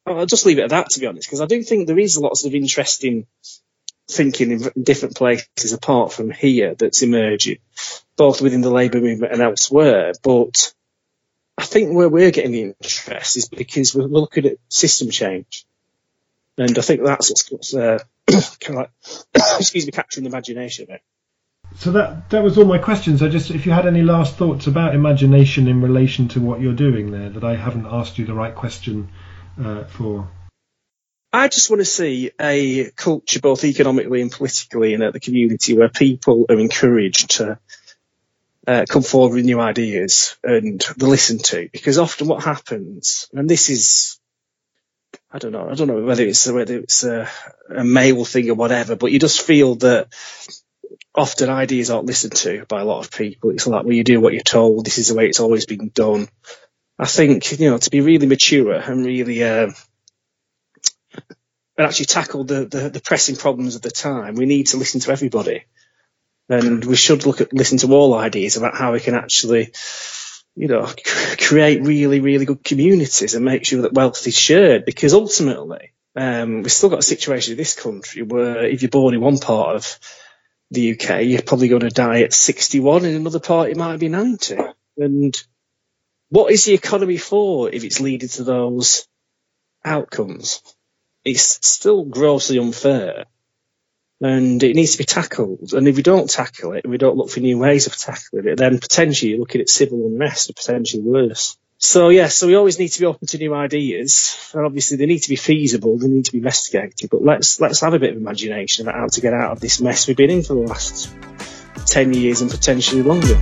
I'll 0.05 0.25
just 0.25 0.45
leave 0.45 0.59
it 0.59 0.63
at 0.63 0.69
that, 0.71 0.89
to 0.91 0.99
be 0.99 1.07
honest, 1.07 1.27
because 1.27 1.41
I 1.41 1.45
do 1.45 1.63
think 1.63 1.87
there 1.87 1.99
is 1.99 2.17
lots 2.17 2.45
of 2.45 2.53
interesting 2.53 3.25
thinking 4.09 4.51
in 4.51 4.83
different 4.83 5.15
places 5.15 5.73
apart 5.73 6.11
from 6.11 6.29
here 6.29 6.75
that's 6.75 7.01
emerging, 7.01 7.59
both 8.17 8.41
within 8.41 8.61
the 8.61 8.69
labour 8.69 8.99
movement 8.99 9.31
and 9.31 9.41
elsewhere. 9.41 10.13
But 10.21 10.73
I 11.57 11.63
think 11.63 11.93
where 11.93 12.09
we're 12.09 12.31
getting 12.31 12.51
the 12.51 12.61
interest 12.63 13.37
is 13.37 13.47
because 13.47 13.95
we're 13.95 14.03
looking 14.03 14.45
at 14.45 14.57
system 14.69 15.09
change. 15.09 15.65
And 16.57 16.77
I 16.77 16.81
think 16.81 17.03
that's 17.03 17.49
what's, 17.49 17.73
uh, 17.73 17.99
kind 18.27 18.45
of 18.69 18.75
like, 18.75 18.91
excuse 19.59 19.85
me, 19.85 19.91
capturing 19.91 20.25
the 20.25 20.29
imagination 20.29 20.83
of 20.83 20.89
it. 20.89 21.01
So 21.75 21.91
that 21.91 22.29
that 22.29 22.43
was 22.43 22.57
all 22.57 22.65
my 22.65 22.77
questions. 22.77 23.21
I 23.21 23.29
just, 23.29 23.49
if 23.49 23.65
you 23.65 23.71
had 23.71 23.87
any 23.87 24.03
last 24.03 24.35
thoughts 24.35 24.67
about 24.67 24.95
imagination 24.95 25.67
in 25.67 25.81
relation 25.81 26.27
to 26.29 26.41
what 26.41 26.61
you're 26.61 26.73
doing 26.73 27.11
there, 27.11 27.29
that 27.29 27.43
I 27.43 27.55
haven't 27.55 27.87
asked 27.87 28.17
you 28.17 28.25
the 28.25 28.33
right 28.33 28.53
question 28.53 29.09
uh, 29.61 29.83
for. 29.85 30.29
I 31.31 31.47
just 31.47 31.71
want 31.71 31.79
to 31.79 31.85
see 31.85 32.31
a 32.39 32.91
culture, 32.91 33.39
both 33.39 33.63
economically 33.63 34.21
and 34.21 34.31
politically, 34.31 34.93
in 34.93 35.01
at 35.01 35.13
the 35.13 35.19
community 35.19 35.75
where 35.75 35.89
people 35.89 36.45
are 36.47 36.59
encouraged 36.59 37.31
to 37.37 37.57
uh, 38.67 38.85
come 38.87 39.01
forward 39.01 39.35
with 39.35 39.45
new 39.45 39.59
ideas 39.59 40.37
and 40.43 40.79
they 40.97 41.07
listen 41.07 41.39
to. 41.39 41.69
Because 41.73 41.97
often 41.97 42.27
what 42.27 42.43
happens, 42.43 43.29
and 43.33 43.49
this 43.49 43.71
is, 43.71 44.19
I 45.31 45.39
don't 45.39 45.51
know, 45.51 45.67
I 45.69 45.73
don't 45.73 45.87
know 45.87 46.03
whether 46.03 46.23
it's 46.23 46.47
whether 46.47 46.77
it's 46.77 47.03
a, 47.03 47.27
a 47.67 47.83
male 47.83 48.25
thing 48.25 48.49
or 48.51 48.55
whatever, 48.55 48.95
but 48.95 49.11
you 49.11 49.17
just 49.17 49.41
feel 49.41 49.75
that 49.75 50.09
often 51.15 51.49
ideas 51.49 51.89
aren't 51.89 52.07
listened 52.07 52.35
to 52.35 52.65
by 52.67 52.81
a 52.81 52.85
lot 52.85 53.05
of 53.05 53.11
people. 53.11 53.51
It's 53.51 53.67
like, 53.67 53.83
well, 53.83 53.93
you 53.93 54.03
do 54.03 54.19
what 54.19 54.33
you're 54.33 54.41
told. 54.41 54.85
This 54.85 54.97
is 54.97 55.09
the 55.09 55.15
way 55.15 55.27
it's 55.27 55.39
always 55.39 55.65
been 55.65 55.89
done. 55.93 56.27
I 56.97 57.05
think, 57.05 57.59
you 57.59 57.69
know, 57.69 57.77
to 57.77 57.89
be 57.89 58.01
really 58.01 58.27
mature 58.27 58.73
and 58.73 59.05
really, 59.05 59.43
uh, 59.43 59.71
and 61.77 61.87
actually 61.87 62.05
tackle 62.05 62.43
the, 62.43 62.65
the, 62.65 62.89
the, 62.89 63.01
pressing 63.01 63.35
problems 63.35 63.75
of 63.75 63.81
the 63.81 63.91
time, 63.91 64.35
we 64.35 64.45
need 64.45 64.67
to 64.67 64.77
listen 64.77 65.01
to 65.01 65.11
everybody. 65.11 65.65
And 66.49 66.83
we 66.85 66.95
should 66.95 67.25
look 67.25 67.41
at, 67.41 67.53
listen 67.53 67.77
to 67.79 67.93
all 67.93 68.13
ideas 68.13 68.57
about 68.57 68.75
how 68.75 68.93
we 68.93 68.99
can 68.99 69.15
actually, 69.15 69.71
you 70.55 70.67
know, 70.67 70.87
create 71.39 71.81
really, 71.81 72.19
really 72.19 72.45
good 72.45 72.63
communities 72.63 73.33
and 73.33 73.45
make 73.45 73.65
sure 73.65 73.83
that 73.83 73.93
wealth 73.93 74.25
is 74.27 74.37
shared 74.37 74.85
because 74.85 75.13
ultimately, 75.13 75.93
um, 76.15 76.61
we've 76.61 76.71
still 76.71 76.89
got 76.89 76.99
a 76.99 77.03
situation 77.03 77.53
in 77.53 77.57
this 77.57 77.75
country 77.75 78.21
where 78.21 78.65
if 78.65 78.83
you're 78.83 78.89
born 78.89 79.15
in 79.15 79.21
one 79.21 79.39
part 79.39 79.75
of 79.75 79.99
the 80.71 80.93
UK, 80.93 81.23
you're 81.23 81.41
probably 81.41 81.67
going 81.67 81.81
to 81.81 81.89
die 81.89 82.21
at 82.21 82.33
61. 82.33 83.05
In 83.05 83.15
another 83.15 83.39
part, 83.39 83.69
it 83.69 83.77
might 83.77 83.97
be 83.97 84.09
90. 84.09 84.57
And 84.97 85.35
what 86.29 86.51
is 86.51 86.65
the 86.65 86.73
economy 86.73 87.17
for 87.17 87.69
if 87.69 87.83
it's 87.83 87.99
leading 87.99 88.29
to 88.29 88.43
those 88.43 89.07
outcomes? 89.85 90.61
It's 91.23 91.65
still 91.65 92.03
grossly 92.05 92.57
unfair 92.59 93.25
and 94.23 94.63
it 94.63 94.75
needs 94.75 94.93
to 94.93 94.97
be 94.99 95.03
tackled. 95.03 95.73
And 95.73 95.87
if 95.87 95.97
we 95.97 96.01
don't 96.01 96.29
tackle 96.29 96.73
it, 96.73 96.85
and 96.85 96.91
we 96.91 96.97
don't 96.97 97.17
look 97.17 97.29
for 97.29 97.41
new 97.41 97.57
ways 97.57 97.87
of 97.87 97.97
tackling 97.97 98.47
it, 98.47 98.57
then 98.57 98.79
potentially 98.79 99.31
you're 99.31 99.39
looking 99.39 99.61
at 99.61 99.69
civil 99.69 100.07
unrest 100.07 100.49
or 100.49 100.53
potentially 100.53 101.03
worse. 101.03 101.57
So 101.83 102.07
yeah, 102.07 102.29
so 102.29 102.47
we 102.47 102.55
always 102.55 102.79
need 102.79 102.87
to 102.87 102.99
be 103.01 103.05
open 103.05 103.27
to 103.27 103.37
new 103.37 103.53
ideas, 103.53 104.37
and 104.53 104.65
obviously 104.65 104.95
they 104.95 105.05
need 105.05 105.19
to 105.19 105.29
be 105.29 105.35
feasible, 105.35 105.97
they 105.97 106.07
need 106.07 106.23
to 106.23 106.31
be 106.31 106.37
investigated. 106.37 107.09
But 107.11 107.21
let's 107.21 107.59
let's 107.59 107.81
have 107.81 107.93
a 107.93 107.99
bit 107.99 108.11
of 108.11 108.17
imagination 108.17 108.87
about 108.87 108.97
how 108.97 109.07
to 109.07 109.19
get 109.19 109.33
out 109.33 109.51
of 109.51 109.59
this 109.59 109.81
mess 109.81 110.07
we've 110.07 110.15
been 110.15 110.29
in 110.29 110.43
for 110.43 110.53
the 110.53 110.61
last 110.61 111.13
ten 111.85 112.13
years 112.13 112.39
and 112.39 112.49
potentially 112.49 113.01
longer. 113.01 113.37